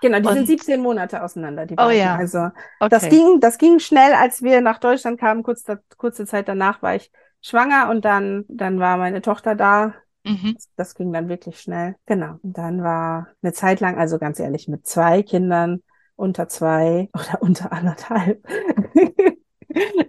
[0.00, 1.98] Genau, die Und- sind 17 Monate auseinander, die Oh beiden.
[1.98, 2.16] ja.
[2.16, 2.38] Also
[2.80, 2.88] Okay.
[2.90, 5.42] das ging, das ging schnell, als wir nach Deutschland kamen.
[5.42, 5.64] Kurz,
[5.96, 7.10] kurze Zeit danach war ich
[7.44, 9.94] schwanger und dann, dann war meine Tochter da.
[10.24, 10.56] Mhm.
[10.56, 11.96] Das, das ging dann wirklich schnell.
[12.06, 12.38] Genau.
[12.42, 15.82] Und dann war eine Zeit lang, also ganz ehrlich, mit zwei Kindern
[16.16, 18.46] unter zwei oder unter anderthalb.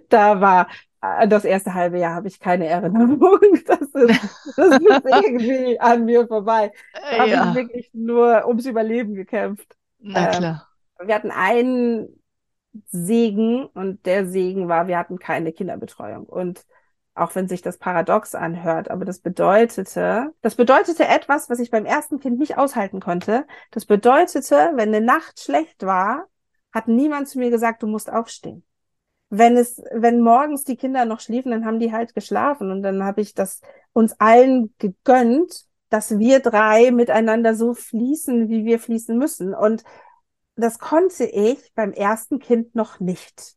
[0.08, 0.68] Da war
[1.02, 3.20] äh, das erste halbe Jahr habe ich keine Erinnerung.
[3.66, 4.20] Das ist,
[4.56, 6.72] das ist irgendwie an mir vorbei.
[7.10, 9.76] Da habe Ja, ich wirklich nur ums Überleben gekämpft.
[10.12, 10.66] na ähm, klar.
[11.04, 12.22] Wir hatten einen
[12.86, 16.26] Segen und der Segen war, wir hatten keine Kinderbetreuung.
[16.26, 16.66] Und
[17.16, 21.86] auch wenn sich das paradox anhört, aber das bedeutete, das bedeutete etwas, was ich beim
[21.86, 23.46] ersten Kind nicht aushalten konnte.
[23.70, 26.26] Das bedeutete, wenn eine Nacht schlecht war,
[26.72, 28.64] hat niemand zu mir gesagt, du musst aufstehen.
[29.28, 33.02] Wenn es, wenn morgens die Kinder noch schliefen, dann haben die halt geschlafen und dann
[33.02, 33.60] habe ich das
[33.92, 39.54] uns allen gegönnt, dass wir drei miteinander so fließen, wie wir fließen müssen.
[39.54, 39.84] Und
[40.54, 43.56] das konnte ich beim ersten Kind noch nicht.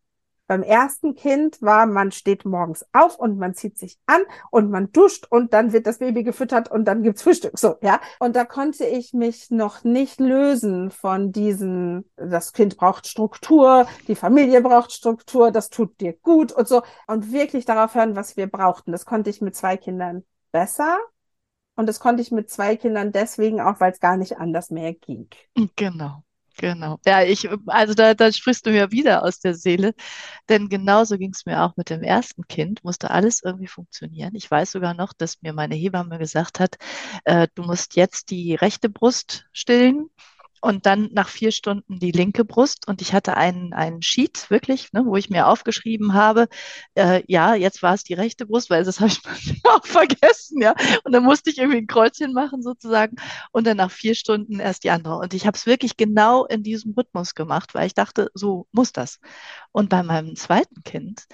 [0.49, 4.91] Beim ersten Kind war, man steht morgens auf und man zieht sich an und man
[4.91, 7.59] duscht und dann wird das Baby gefüttert und dann gibt's Frühstück.
[7.59, 8.01] So, ja.
[8.17, 14.15] Und da konnte ich mich noch nicht lösen von diesen, das Kind braucht Struktur, die
[14.15, 16.81] Familie braucht Struktur, das tut dir gut und so.
[17.05, 18.91] Und wirklich darauf hören, was wir brauchten.
[18.91, 20.97] Das konnte ich mit zwei Kindern besser.
[21.75, 24.95] Und das konnte ich mit zwei Kindern deswegen auch, weil es gar nicht anders mehr
[24.95, 25.29] ging.
[25.75, 26.23] Genau,
[26.59, 26.99] genau.
[27.05, 29.93] Ja, ich, also da, da sprichst du mir wieder aus der Seele,
[30.49, 34.35] denn genauso ging es mir auch mit dem ersten Kind, musste alles irgendwie funktionieren.
[34.35, 36.77] Ich weiß sogar noch, dass mir meine Hebamme gesagt hat,
[37.25, 40.09] äh, du musst jetzt die rechte Brust stillen.
[40.61, 42.87] Und dann nach vier Stunden die linke Brust.
[42.87, 46.47] Und ich hatte einen, einen Sheet, wirklich, ne, wo ich mir aufgeschrieben habe,
[46.95, 50.75] äh, ja, jetzt war es die rechte Brust, weil das habe ich auch vergessen, ja.
[51.03, 53.15] Und dann musste ich irgendwie ein Kreuzchen machen sozusagen
[53.51, 55.17] und dann nach vier Stunden erst die andere.
[55.17, 58.91] Und ich habe es wirklich genau in diesem Rhythmus gemacht, weil ich dachte, so muss
[58.91, 59.19] das.
[59.71, 61.25] Und bei meinem zweiten Kind,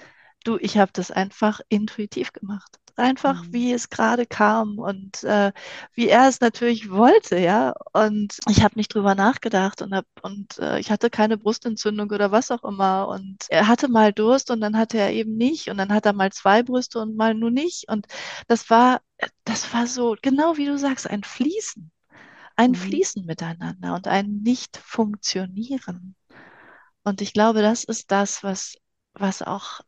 [0.46, 2.78] du, ich habe das einfach intuitiv gemacht.
[2.98, 3.52] Einfach, Mhm.
[3.52, 5.52] wie es gerade kam und äh,
[5.94, 7.74] wie er es natürlich wollte, ja.
[7.92, 12.32] Und ich habe nicht drüber nachgedacht und hab, und äh, ich hatte keine Brustentzündung oder
[12.32, 13.08] was auch immer.
[13.08, 15.68] Und er hatte mal Durst und dann hatte er eben nicht.
[15.68, 17.86] Und dann hat er mal zwei Brüste und mal nur nicht.
[17.88, 18.06] Und
[18.48, 19.02] das war,
[19.44, 21.90] das war so, genau wie du sagst, ein Fließen.
[22.56, 22.74] Ein Mhm.
[22.74, 26.16] Fließen miteinander und ein Nicht-Funktionieren.
[27.04, 28.76] Und ich glaube, das ist das, was,
[29.14, 29.80] was auch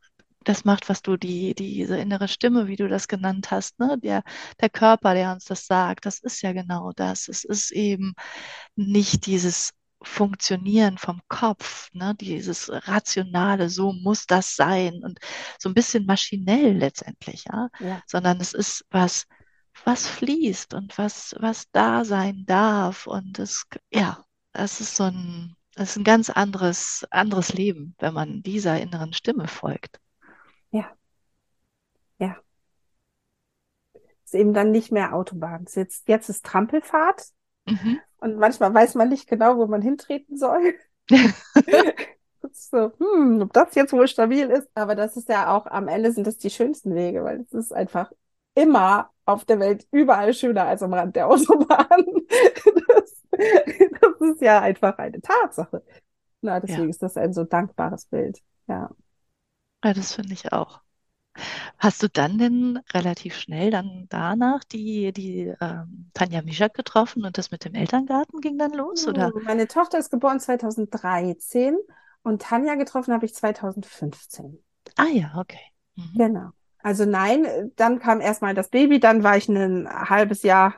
[0.45, 3.99] das macht, was du die, diese innere Stimme, wie du das genannt hast, ne?
[4.03, 4.23] Der,
[4.61, 7.29] der Körper, der uns das sagt, das ist ja genau das.
[7.29, 8.15] Es ist eben
[8.77, 9.73] nicht dieses
[10.03, 12.15] Funktionieren vom Kopf, ne?
[12.15, 15.19] Dieses rationale, so muss das sein und
[15.59, 18.03] so ein bisschen maschinell letztendlich, ja, Ja.
[18.07, 19.27] sondern es ist was,
[19.85, 25.57] was fließt und was, was da sein darf und es, ja, es ist so ein,
[25.77, 29.99] es ist ein ganz anderes, anderes Leben, wenn man dieser inneren Stimme folgt.
[34.29, 35.65] Ist eben dann nicht mehr Autobahn.
[35.75, 37.29] Jetzt, jetzt ist Trampelfahrt
[37.67, 38.01] Mhm.
[38.19, 40.75] und manchmal weiß man nicht genau, wo man hintreten soll.
[42.53, 44.69] So, hm, ob das jetzt wohl stabil ist.
[44.75, 47.73] Aber das ist ja auch, am Ende sind das die schönsten Wege, weil es ist
[47.73, 48.13] einfach
[48.55, 52.05] immer auf der Welt überall schöner als am Rand der Autobahn.
[52.89, 53.23] Das,
[54.01, 55.85] das ist ja einfach eine Tatsache.
[56.41, 56.91] Na, deswegen Ja.
[56.91, 58.41] ist das ein so dankbares Bild.
[58.69, 58.91] Ja.
[59.85, 60.83] Ja, das finde ich auch.
[61.79, 67.39] Hast du dann denn relativ schnell dann danach die, die ähm, Tanja Mischak getroffen und
[67.39, 69.33] das mit dem Elterngarten ging dann los, oder?
[69.33, 71.79] Hm, Meine Tochter ist geboren 2013
[72.23, 74.63] und Tanja getroffen habe ich 2015.
[74.99, 75.73] Ah ja, okay.
[75.97, 76.19] Mhm.
[76.19, 76.51] Genau.
[76.79, 80.75] Also nein, dann kam erstmal das Baby, dann war ich ein halbes Jahr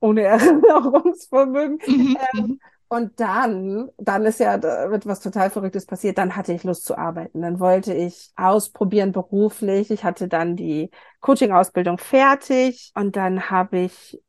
[0.00, 1.78] ohne Erinnerungsvermögen.
[1.86, 2.60] Mhm, Ähm, mhm.
[2.94, 6.18] Und dann, dann ist ja da wird was total Verrücktes passiert.
[6.18, 7.42] Dann hatte ich Lust zu arbeiten.
[7.42, 9.90] Dann wollte ich ausprobieren beruflich.
[9.90, 10.90] Ich hatte dann die
[11.20, 14.22] Coaching-Ausbildung fertig und dann habe ich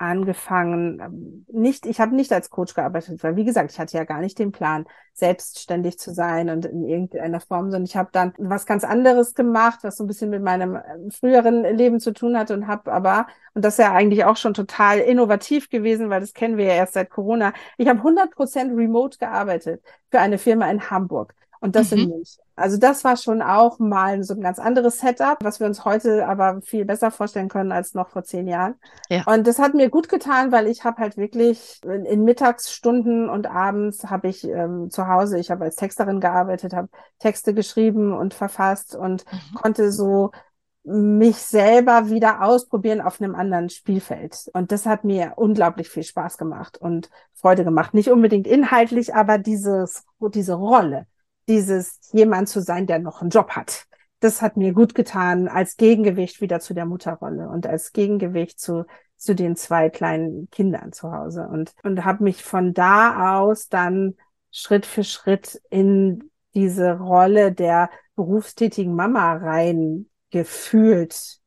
[0.00, 4.04] angefangen, ähm, nicht, ich habe nicht als Coach gearbeitet, weil wie gesagt, ich hatte ja
[4.04, 8.32] gar nicht den Plan, selbstständig zu sein und in irgendeiner Form, sondern ich habe dann
[8.38, 12.38] was ganz anderes gemacht, was so ein bisschen mit meinem ähm, früheren Leben zu tun
[12.38, 16.20] hatte und habe aber, und das ist ja eigentlich auch schon total innovativ gewesen, weil
[16.20, 20.70] das kennen wir ja erst seit Corona, ich habe 100% remote gearbeitet für eine Firma
[20.70, 21.34] in Hamburg.
[21.60, 22.42] Und das in München.
[22.56, 26.26] Also das war schon auch mal so ein ganz anderes Setup, was wir uns heute
[26.26, 28.74] aber viel besser vorstellen können als noch vor zehn Jahren.
[29.08, 29.24] Ja.
[29.24, 33.46] Und das hat mir gut getan, weil ich habe halt wirklich in, in Mittagsstunden und
[33.46, 36.88] abends habe ich ähm, zu Hause, ich habe als Texterin gearbeitet, habe
[37.18, 39.54] Texte geschrieben und verfasst und Mhm.
[39.54, 40.30] konnte so
[40.82, 44.50] mich selber wieder ausprobieren auf einem anderen Spielfeld.
[44.54, 47.92] Und das hat mir unglaublich viel Spaß gemacht und Freude gemacht.
[47.94, 50.04] Nicht unbedingt inhaltlich, aber dieses,
[50.34, 51.06] diese Rolle,
[51.48, 53.84] dieses jemand zu sein, der noch einen Job hat.
[54.20, 58.84] Das hat mir gut getan als Gegengewicht wieder zu der Mutterrolle und als Gegengewicht zu
[59.16, 64.16] zu den zwei kleinen Kindern zu Hause und und habe mich von da aus dann
[64.50, 71.38] Schritt für Schritt in diese Rolle der berufstätigen Mama rein gefühlt.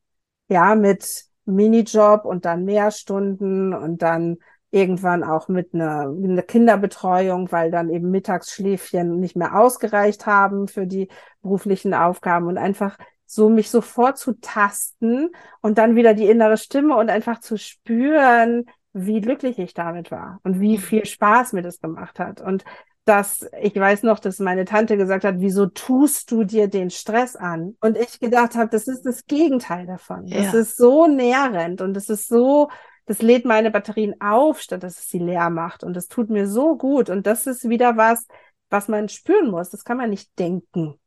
[0.48, 4.38] Ja, mit Minijob und dann mehr Stunden und dann
[4.74, 10.86] irgendwann auch mit einer, einer Kinderbetreuung, weil dann eben Mittagsschläfchen nicht mehr ausgereicht haben für
[10.86, 11.08] die
[11.42, 17.10] beruflichen Aufgaben und einfach so mich so vorzutasten und dann wieder die innere Stimme und
[17.10, 20.80] einfach zu spüren, wie glücklich ich damit war und wie Mhm.
[20.82, 22.40] viel Spaß mir das gemacht hat.
[22.40, 22.64] Und
[23.06, 27.36] dass ich weiß noch, dass meine Tante gesagt hat, wieso tust du dir den Stress
[27.36, 27.76] an?
[27.80, 30.32] Und ich gedacht habe, das ist das Gegenteil davon.
[30.32, 30.52] Das Ja.
[30.54, 32.70] ist so nährend und das ist so,
[33.06, 35.84] das lädt meine Batterien auf, statt dass es sie leer macht.
[35.84, 37.10] Und das tut mir so gut.
[37.10, 38.26] Und das ist wieder was,
[38.70, 39.70] was man spüren muss.
[39.70, 40.98] Das kann man nicht denken.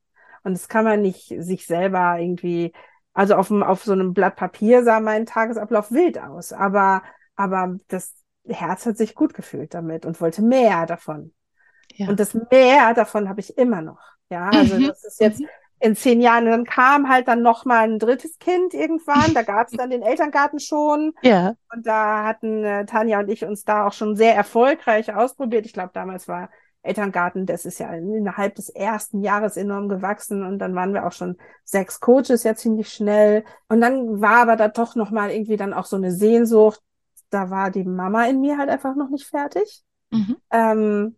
[0.44, 2.72] Und das kann man nicht sich selber irgendwie,
[3.14, 6.54] also auf, dem, auf so einem Blatt Papier sah mein Tagesablauf wild aus.
[6.54, 7.04] Aber,
[7.36, 8.14] aber das
[8.48, 11.34] Herz hat sich gut gefühlt damit und wollte mehr davon.
[11.96, 12.08] Ja.
[12.10, 14.00] Und das mehr davon habe ich immer noch.
[14.30, 14.88] Ja, also Mhm.
[14.88, 15.48] das ist jetzt Mhm.
[15.80, 19.34] In zehn Jahren, dann kam halt dann noch mal ein drittes Kind irgendwann.
[19.34, 21.14] Da gab es dann den Elterngarten schon.
[21.22, 21.56] Ja.
[21.74, 25.66] Und da hatten äh, Tanja und ich uns da auch schon sehr erfolgreich ausprobiert.
[25.66, 26.50] Ich glaube, damals war
[26.84, 30.44] Elterngarten, das ist ja innerhalb des ersten Jahres enorm gewachsen.
[30.44, 33.44] Und dann waren wir auch schon sechs Coaches ja ziemlich schnell.
[33.68, 36.82] Und dann war aber da doch noch mal irgendwie dann auch so eine Sehnsucht.
[37.30, 39.84] Da war die Mama in mir halt einfach noch nicht fertig.
[40.12, 40.38] Mhm.
[40.50, 41.16] Ähm,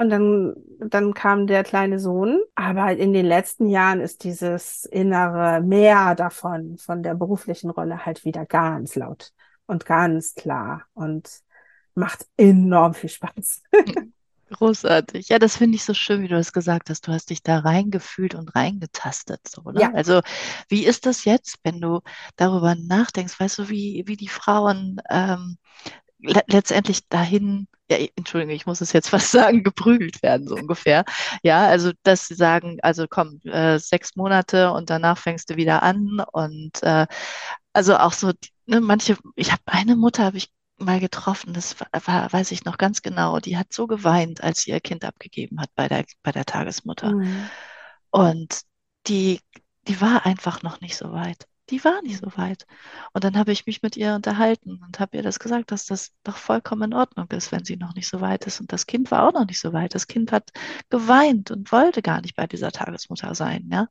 [0.00, 2.40] und dann, dann kam der kleine Sohn.
[2.54, 8.24] Aber in den letzten Jahren ist dieses innere Mehr davon, von der beruflichen Rolle halt
[8.24, 9.32] wieder ganz laut
[9.66, 11.28] und ganz klar und
[11.94, 13.62] macht enorm viel Spaß.
[14.52, 15.28] Großartig.
[15.28, 17.06] Ja, das finde ich so schön, wie du das gesagt hast.
[17.06, 19.82] Du hast dich da reingefühlt und reingetastet, so, ne?
[19.82, 19.92] Ja.
[19.92, 20.22] Also,
[20.68, 22.00] wie ist das jetzt, wenn du
[22.36, 23.38] darüber nachdenkst?
[23.38, 25.58] Weißt du, wie, wie die Frauen ähm,
[26.22, 31.04] le letztendlich dahin, ja, Entschuldigung, ich muss es jetzt fast sagen, geprügelt werden, so ungefähr.
[31.42, 35.82] Ja, also, dass sie sagen, also komm, äh, sechs Monate und danach fängst du wieder
[35.82, 37.06] an und äh,
[37.72, 38.32] also auch so,
[38.66, 42.78] ne, manche, ich habe eine Mutter, habe ich mal getroffen, das war, weiß ich noch
[42.78, 46.32] ganz genau, die hat so geweint, als sie ihr Kind abgegeben hat bei der, bei
[46.32, 47.12] der Tagesmutter.
[47.12, 47.50] Mhm.
[48.10, 48.62] Und
[49.06, 49.40] die,
[49.88, 51.46] die war einfach noch nicht so weit.
[51.70, 52.66] Die war nicht so weit.
[53.12, 56.12] Und dann habe ich mich mit ihr unterhalten und habe ihr das gesagt, dass das
[56.24, 58.60] doch vollkommen in Ordnung ist, wenn sie noch nicht so weit ist.
[58.60, 59.94] Und das Kind war auch noch nicht so weit.
[59.94, 60.50] Das Kind hat
[60.90, 63.86] geweint und wollte gar nicht bei dieser Tagesmutter sein, ja.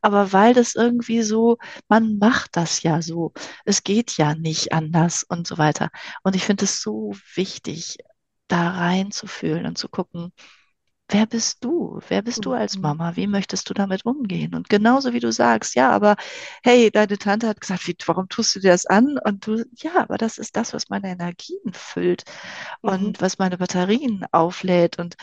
[0.00, 1.58] Aber weil das irgendwie so,
[1.88, 3.32] man macht das ja so.
[3.64, 5.90] Es geht ja nicht anders und so weiter.
[6.22, 7.98] Und ich finde es so wichtig,
[8.48, 10.32] da reinzufühlen und zu gucken,
[11.08, 12.00] wer bist du?
[12.08, 12.82] Wer bist du als Mhm.
[12.82, 13.16] Mama?
[13.16, 14.54] Wie möchtest du damit umgehen?
[14.54, 16.16] Und genauso wie du sagst, ja, aber
[16.62, 19.18] hey, deine Tante hat gesagt, wie, warum tust du dir das an?
[19.24, 22.24] Und du, ja, aber das ist das, was meine Energien füllt
[22.84, 23.14] Mhm.
[23.14, 24.98] und was meine Batterien auflädt.
[24.98, 25.16] Und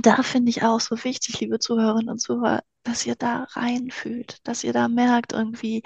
[0.00, 4.64] da finde ich auch so wichtig, liebe Zuhörerinnen und Zuhörer, dass ihr da reinfühlt, dass
[4.64, 5.82] ihr da merkt irgendwie,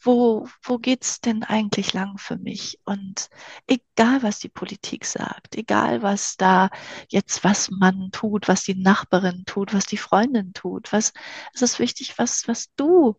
[0.00, 2.80] wo, wo geht's denn eigentlich lang für mich?
[2.84, 3.28] Und
[3.66, 6.70] egal, was die Politik sagt, egal, was da
[7.08, 11.12] jetzt, was man tut, was die Nachbarin tut, was die Freundin tut, was,
[11.54, 13.16] es ist wichtig, was, was du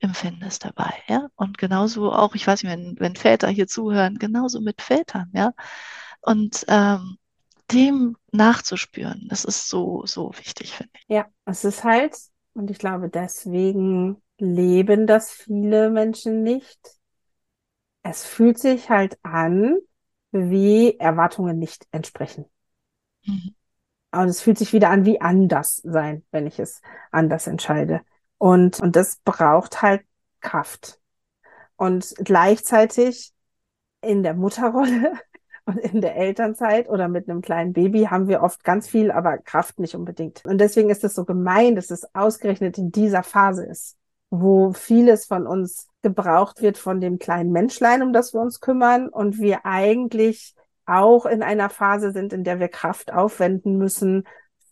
[0.00, 1.28] empfindest dabei, ja?
[1.36, 5.52] Und genauso auch, ich weiß nicht, wenn, wenn Väter hier zuhören, genauso mit Vätern, ja?
[6.20, 7.18] Und, ähm,
[7.70, 11.04] dem nachzuspüren, das ist so, so wichtig, finde ich.
[11.08, 12.16] Ja, es ist halt,
[12.54, 16.98] und ich glaube, deswegen leben das viele Menschen nicht.
[18.02, 19.78] Es fühlt sich halt an,
[20.32, 22.46] wie Erwartungen nicht entsprechen.
[23.24, 23.54] Mhm.
[24.10, 26.82] Und es fühlt sich wieder an wie anders sein, wenn ich es
[27.12, 28.02] anders entscheide.
[28.36, 30.02] Und, und das braucht halt
[30.40, 30.98] Kraft.
[31.76, 33.32] Und gleichzeitig
[34.02, 35.12] in der Mutterrolle
[35.64, 39.38] und in der Elternzeit oder mit einem kleinen Baby haben wir oft ganz viel, aber
[39.38, 40.44] Kraft nicht unbedingt.
[40.44, 43.96] Und deswegen ist es so gemein, dass es ausgerechnet in dieser Phase ist,
[44.34, 49.10] wo vieles von uns gebraucht wird von dem kleinen Menschlein, um das wir uns kümmern
[49.10, 50.54] und wir eigentlich
[50.86, 54.26] auch in einer Phase sind, in der wir Kraft aufwenden müssen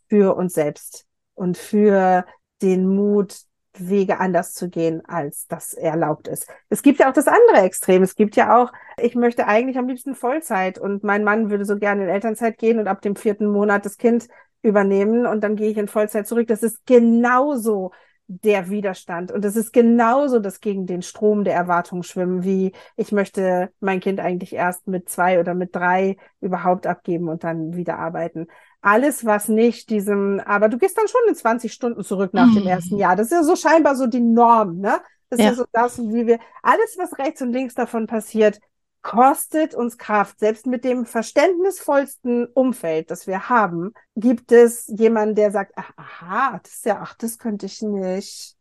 [0.08, 1.04] für uns selbst
[1.34, 2.24] und für
[2.62, 3.36] den Mut,
[3.74, 6.48] Wege anders zu gehen, als das erlaubt ist.
[6.70, 8.02] Es gibt ja auch das andere Extrem.
[8.02, 11.76] Es gibt ja auch, ich möchte eigentlich am liebsten Vollzeit und mein Mann würde so
[11.76, 14.26] gerne in Elternzeit gehen und ab dem vierten Monat das Kind
[14.62, 16.48] übernehmen und dann gehe ich in Vollzeit zurück.
[16.48, 17.92] Das ist genauso
[18.32, 19.32] der Widerstand.
[19.32, 23.98] Und es ist genauso das gegen den Strom der Erwartung schwimmen, wie ich möchte mein
[23.98, 28.46] Kind eigentlich erst mit zwei oder mit drei überhaupt abgeben und dann wieder arbeiten.
[28.82, 32.54] Alles, was nicht diesem, aber du gehst dann schon in 20 Stunden zurück nach mhm.
[32.54, 33.16] dem ersten Jahr.
[33.16, 35.00] Das ist ja so scheinbar so die Norm, ne?
[35.28, 35.46] Das ja.
[35.46, 38.60] ist ja so das, wie wir, alles, was rechts und links davon passiert,
[39.02, 40.38] kostet uns Kraft.
[40.38, 46.60] Selbst mit dem verständnisvollsten Umfeld, das wir haben, gibt es jemanden, der sagt, ach, aha,
[46.62, 48.56] das ist ja, ach, das könnte ich nicht.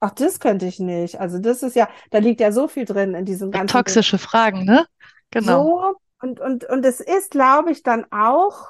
[0.00, 1.20] Ach, das könnte ich nicht.
[1.20, 3.68] Also das ist ja, da liegt ja so viel drin in diesem ganzen.
[3.68, 4.26] Toxische Ding.
[4.26, 4.86] Fragen, ne?
[5.30, 5.64] Genau.
[5.64, 8.68] So, und, und, und es ist, glaube ich, dann auch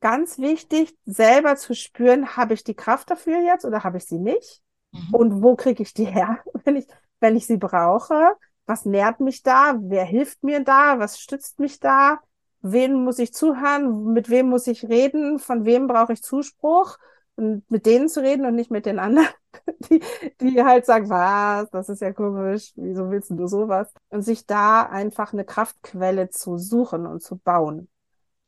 [0.00, 4.18] ganz wichtig, selber zu spüren, habe ich die Kraft dafür jetzt oder habe ich sie
[4.18, 4.60] nicht?
[4.90, 5.14] Mhm.
[5.14, 6.86] Und wo kriege ich die her, wenn ich,
[7.20, 8.34] wenn ich sie brauche?
[8.66, 12.20] Was nährt mich da, wer hilft mir da, was stützt mich da,
[12.62, 16.98] wen muss ich zuhören, mit wem muss ich reden, von wem brauche ich Zuspruch?
[17.34, 19.28] Und mit denen zu reden und nicht mit den anderen,
[19.90, 20.02] die,
[20.40, 23.92] die halt sagen, was, das ist ja komisch, wieso willst du sowas?
[24.10, 27.88] Und sich da einfach eine Kraftquelle zu suchen und zu bauen.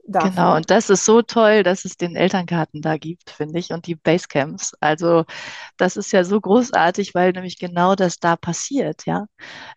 [0.06, 0.30] Dafür.
[0.30, 3.86] Genau, und das ist so toll, dass es den Elterngarten da gibt, finde ich, und
[3.86, 4.74] die Basecamps.
[4.80, 5.24] Also
[5.78, 9.26] das ist ja so großartig, weil nämlich genau das da passiert, ja.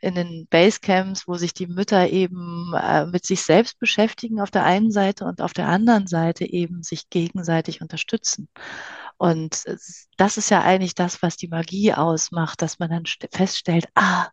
[0.02, 4.66] In den Basecamps, wo sich die Mütter eben äh, mit sich selbst beschäftigen auf der
[4.66, 8.50] einen Seite und auf der anderen Seite eben sich gegenseitig unterstützen.
[9.18, 9.64] Und
[10.18, 14.28] das ist ja eigentlich das, was die Magie ausmacht, dass man dann feststellt, ah,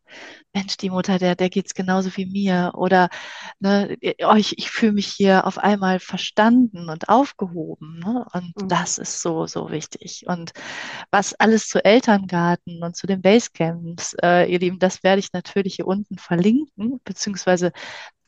[0.52, 2.72] Mensch, die Mutter, der, der geht's genauso wie mir.
[2.74, 3.08] Oder
[3.60, 7.98] ne, oh, ich, ich fühle mich hier auf einmal verstanden und aufgehoben.
[7.98, 8.26] Ne?
[8.32, 8.68] Und mhm.
[8.68, 10.24] das ist so, so wichtig.
[10.26, 10.52] Und
[11.10, 15.76] was alles zu Elterngarten und zu den Basecamps, äh, ihr Lieben, das werde ich natürlich
[15.76, 17.72] hier unten verlinken, beziehungsweise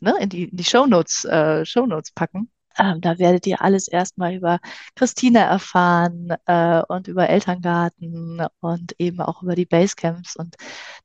[0.01, 2.51] ne, in die, in die Shownotes, äh, Shownotes packen.
[2.79, 4.59] Ähm, da werdet ihr alles erstmal über
[4.95, 10.37] Christine erfahren äh, und über Elterngarten und eben auch über die Basecamps.
[10.37, 10.57] Und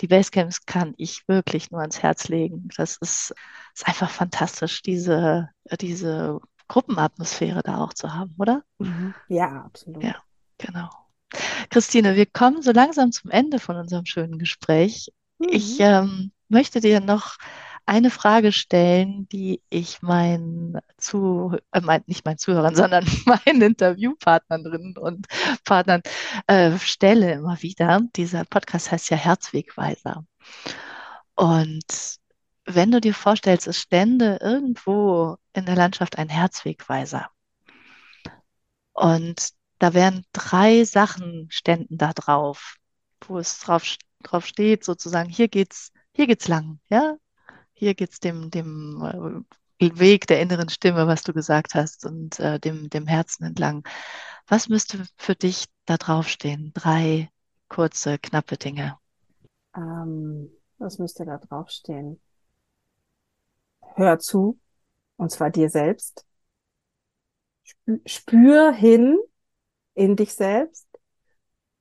[0.01, 2.69] die Basecamps kann ich wirklich nur ans Herz legen.
[2.77, 3.33] Das ist,
[3.73, 5.49] ist einfach fantastisch, diese,
[5.79, 8.63] diese Gruppenatmosphäre da auch zu haben, oder?
[8.79, 9.13] Mhm.
[9.27, 10.03] Ja, absolut.
[10.03, 10.15] Ja,
[10.57, 10.89] genau.
[11.69, 15.11] Christine, wir kommen so langsam zum Ende von unserem schönen Gespräch.
[15.39, 15.47] Mhm.
[15.49, 17.37] Ich ähm, möchte dir noch
[17.85, 24.97] eine Frage stellen, die ich meinen zu, äh, mein, nicht meinen Zuhörern, sondern meinen Interviewpartnerinnen
[24.97, 25.27] und
[25.65, 26.01] Partnern
[26.47, 28.01] äh, stelle immer wieder.
[28.15, 30.25] Dieser Podcast heißt ja Herzwegweiser.
[31.35, 32.19] Und
[32.65, 37.29] wenn du dir vorstellst, es stände irgendwo in der Landschaft ein Herzwegweiser
[38.93, 42.75] und da wären drei Sachen ständen da drauf,
[43.25, 47.15] wo es drauf, drauf steht, sozusagen, hier geht's, hier geht's lang, ja,
[47.81, 49.45] hier geht es dem, dem
[49.79, 53.83] äh, Weg der inneren Stimme, was du gesagt hast, und äh, dem, dem Herzen entlang.
[54.47, 56.73] Was müsste für dich da draufstehen?
[56.75, 57.31] Drei
[57.69, 58.99] kurze, knappe Dinge.
[59.75, 62.21] Ähm, was müsste da draufstehen?
[63.95, 64.59] Hör zu,
[65.17, 66.23] und zwar dir selbst.
[68.05, 69.17] Spür hin
[69.95, 70.87] in dich selbst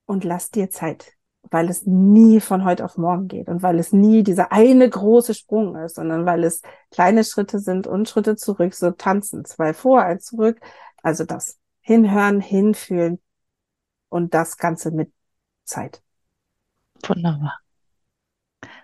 [0.06, 1.12] und lass dir Zeit
[1.50, 5.34] weil es nie von heute auf morgen geht und weil es nie dieser eine große
[5.34, 10.02] Sprung ist, sondern weil es kleine Schritte sind und Schritte zurück, so tanzen, zwei vor,
[10.02, 10.60] eins zurück.
[11.02, 13.20] Also das hinhören, hinfühlen
[14.08, 15.12] und das Ganze mit
[15.64, 16.02] Zeit.
[17.06, 17.58] Wunderbar.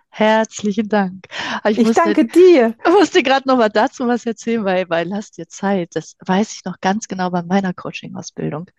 [0.09, 1.27] Herzlichen Dank.
[1.65, 2.75] Ich, ich musste, danke dir.
[2.85, 5.95] Ich musste gerade noch mal dazu was erzählen, weil, weil lass dir Zeit.
[5.95, 8.71] Das weiß ich noch ganz genau bei meiner Coaching-Ausbildung.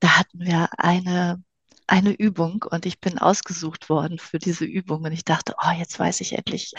[0.00, 1.42] Da hatten wir eine
[1.90, 5.98] eine Übung und ich bin ausgesucht worden für diese Übung und ich dachte, oh, jetzt
[5.98, 6.72] weiß ich endlich,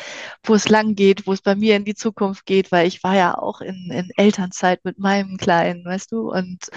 [0.44, 3.16] wo es lang geht, wo es bei mir in die Zukunft geht, weil ich war
[3.16, 6.70] ja auch in, in Elternzeit mit meinem Kleinen, weißt du, und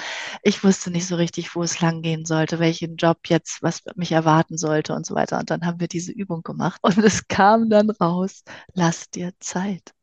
[0.42, 4.10] ich wusste nicht so richtig, wo es lang gehen sollte, welchen Job jetzt, was mich
[4.10, 5.38] erwarten sollte und so weiter.
[5.38, 8.42] Und dann haben wir diese Übung gemacht und es kam dann raus,
[8.74, 9.94] lass dir Zeit.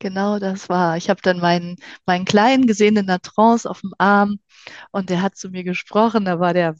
[0.00, 0.96] Genau das war.
[0.96, 1.76] Ich habe dann meinen,
[2.06, 4.38] meinen Kleinen gesehen in der Trance auf dem Arm
[4.92, 6.24] und der hat zu mir gesprochen.
[6.24, 6.76] Da war der,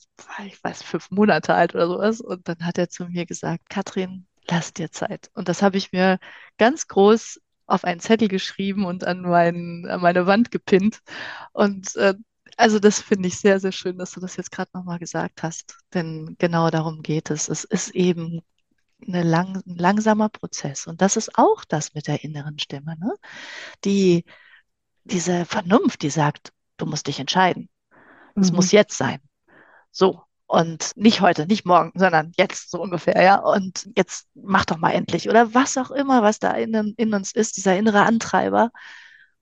[0.46, 2.20] ich weiß, fünf Monate alt oder sowas.
[2.20, 5.30] Und dann hat er zu mir gesagt, Katrin, lass dir Zeit.
[5.34, 6.18] Und das habe ich mir
[6.58, 11.00] ganz groß auf einen Zettel geschrieben und an, mein, an meine Wand gepinnt.
[11.52, 12.14] Und äh,
[12.56, 15.76] also das finde ich sehr, sehr schön, dass du das jetzt gerade nochmal gesagt hast.
[15.94, 17.48] Denn genau darum geht es.
[17.48, 18.42] Es ist eben
[19.07, 20.86] eine lang, ein langsamer Prozess.
[20.86, 22.96] Und das ist auch das mit der inneren Stimme.
[22.99, 23.14] Ne?
[23.84, 24.24] Die,
[25.05, 27.68] diese Vernunft, die sagt, du musst dich entscheiden.
[28.36, 28.57] Es mhm.
[28.57, 29.20] muss jetzt sein.
[29.90, 30.22] So.
[30.46, 33.36] Und nicht heute, nicht morgen, sondern jetzt so ungefähr, ja.
[33.36, 35.28] Und jetzt mach doch mal endlich.
[35.28, 38.70] Oder was auch immer, was da in, in uns ist, dieser innere Antreiber.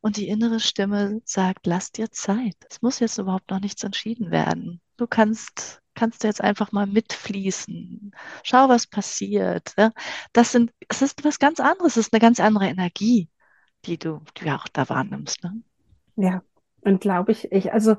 [0.00, 2.56] Und die innere Stimme sagt, lass dir Zeit.
[2.68, 4.80] Es muss jetzt überhaupt noch nichts entschieden werden.
[4.96, 8.12] Du kannst, kannst jetzt einfach mal mitfließen.
[8.44, 9.74] Schau, was passiert.
[9.76, 9.92] Ja?
[10.32, 11.96] Das sind, es ist was ganz anderes.
[11.96, 13.28] Es ist eine ganz andere Energie,
[13.84, 15.42] die du, die du auch da wahrnimmst.
[15.42, 15.62] Ne?
[16.16, 16.42] Ja,
[16.82, 17.96] und glaube ich, ich, also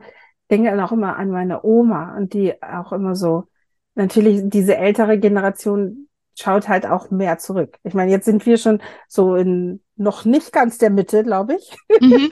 [0.50, 3.50] denke dann auch immer an meine Oma und die auch immer so,
[3.96, 7.78] natürlich diese ältere Generation schaut halt auch mehr zurück.
[7.84, 11.76] Ich meine, jetzt sind wir schon so in noch nicht ganz der Mitte, glaube ich,
[12.00, 12.30] mhm.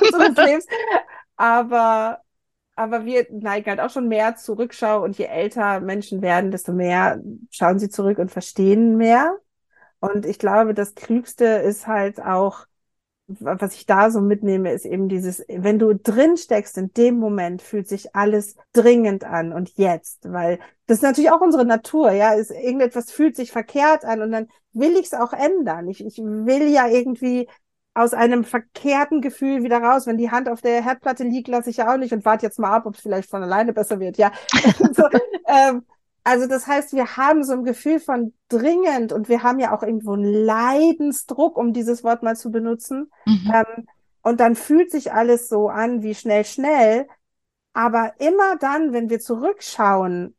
[0.00, 0.66] unseres Lebens.
[1.36, 2.18] Aber,
[2.76, 6.72] aber wir neigen halt auch schon mehr zur Rückschau und je älter Menschen werden, desto
[6.72, 7.20] mehr
[7.50, 9.38] schauen sie zurück und verstehen mehr.
[10.00, 12.66] Und ich glaube, das Klügste ist halt auch,
[13.28, 17.60] was ich da so mitnehme, ist eben dieses, wenn du drin steckst, in dem Moment
[17.62, 22.34] fühlt sich alles dringend an und jetzt, weil das ist natürlich auch unsere Natur, ja,
[22.34, 25.88] ist irgendetwas fühlt sich verkehrt an und dann will ich es auch ändern.
[25.88, 27.48] Ich, ich will ja irgendwie
[27.96, 30.06] aus einem verkehrten Gefühl wieder raus.
[30.06, 32.58] Wenn die Hand auf der Herdplatte liegt, lasse ich ja auch nicht und warte jetzt
[32.58, 34.32] mal ab, ob es vielleicht von alleine besser wird, ja.
[34.92, 35.04] so,
[35.46, 35.82] ähm,
[36.22, 39.82] also das heißt, wir haben so ein Gefühl von dringend und wir haben ja auch
[39.82, 43.10] irgendwo einen Leidensdruck, um dieses Wort mal zu benutzen.
[43.24, 43.52] Mhm.
[43.54, 43.86] Ähm,
[44.22, 47.06] und dann fühlt sich alles so an wie schnell, schnell.
[47.72, 50.36] Aber immer dann, wenn wir zurückschauen,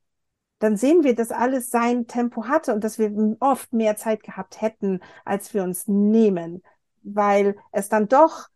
[0.60, 4.62] dann sehen wir, dass alles sein Tempo hatte und dass wir oft mehr Zeit gehabt
[4.62, 6.64] hätten, als wir uns nehmen,
[7.16, 8.48] weil es dann doch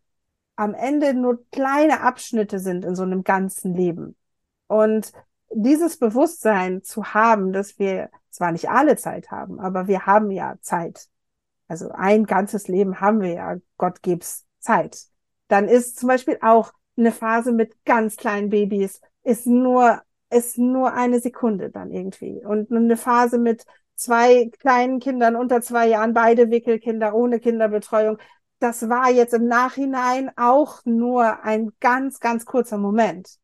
[0.56, 4.16] am Ende nur kleine Abschnitte sind in so einem ganzen Leben.
[4.66, 5.12] Und
[5.54, 10.56] dieses Bewusstsein zu haben, dass wir zwar nicht alle Zeit haben, aber wir haben ja
[10.60, 11.08] Zeit.
[11.68, 13.56] Also ein ganzes Leben haben wir ja.
[13.76, 15.06] Gott gibt's Zeit.
[15.48, 20.92] Dann ist zum Beispiel auch eine Phase mit ganz kleinen Babys ist nur, ist nur
[20.92, 22.44] eine Sekunde dann irgendwie.
[22.44, 28.18] Und eine Phase mit zwei kleinen Kindern unter zwei Jahren, beide Wickelkinder ohne Kinderbetreuung.
[28.62, 33.40] Das war jetzt im Nachhinein auch nur ein ganz, ganz kurzer Moment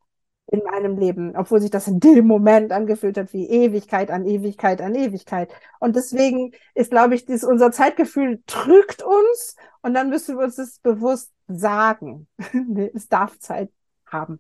[0.47, 4.81] in meinem Leben, obwohl sich das in dem Moment angefühlt hat wie Ewigkeit an Ewigkeit
[4.81, 5.53] an Ewigkeit.
[5.81, 10.55] Und deswegen ist, glaube ich, dies, unser Zeitgefühl drückt uns und dann müssen wir uns
[10.55, 12.29] das bewusst sagen.
[12.95, 13.73] es darf Zeit
[14.07, 14.39] haben.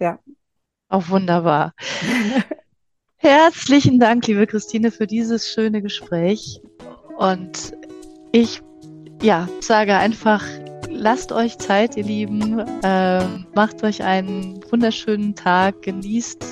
[0.00, 0.18] Ja.
[0.88, 1.72] Auch wunderbar.
[3.16, 6.60] Herzlichen Dank, liebe Christine, für dieses schöne Gespräch.
[7.16, 7.76] Und
[8.32, 8.60] ich
[9.22, 10.44] ja, sage einfach
[10.98, 12.64] lasst euch Zeit, ihr Lieben.
[12.82, 15.82] Ähm, macht euch einen wunderschönen Tag.
[15.82, 16.44] Genießt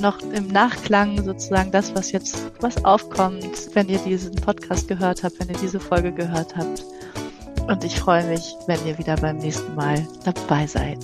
[0.00, 5.38] noch im Nachklang sozusagen das, was jetzt, was aufkommt, wenn ihr diesen Podcast gehört habt,
[5.40, 6.84] wenn ihr diese Folge gehört habt.
[7.68, 10.98] Und ich freue mich, wenn ihr wieder beim nächsten Mal dabei seid.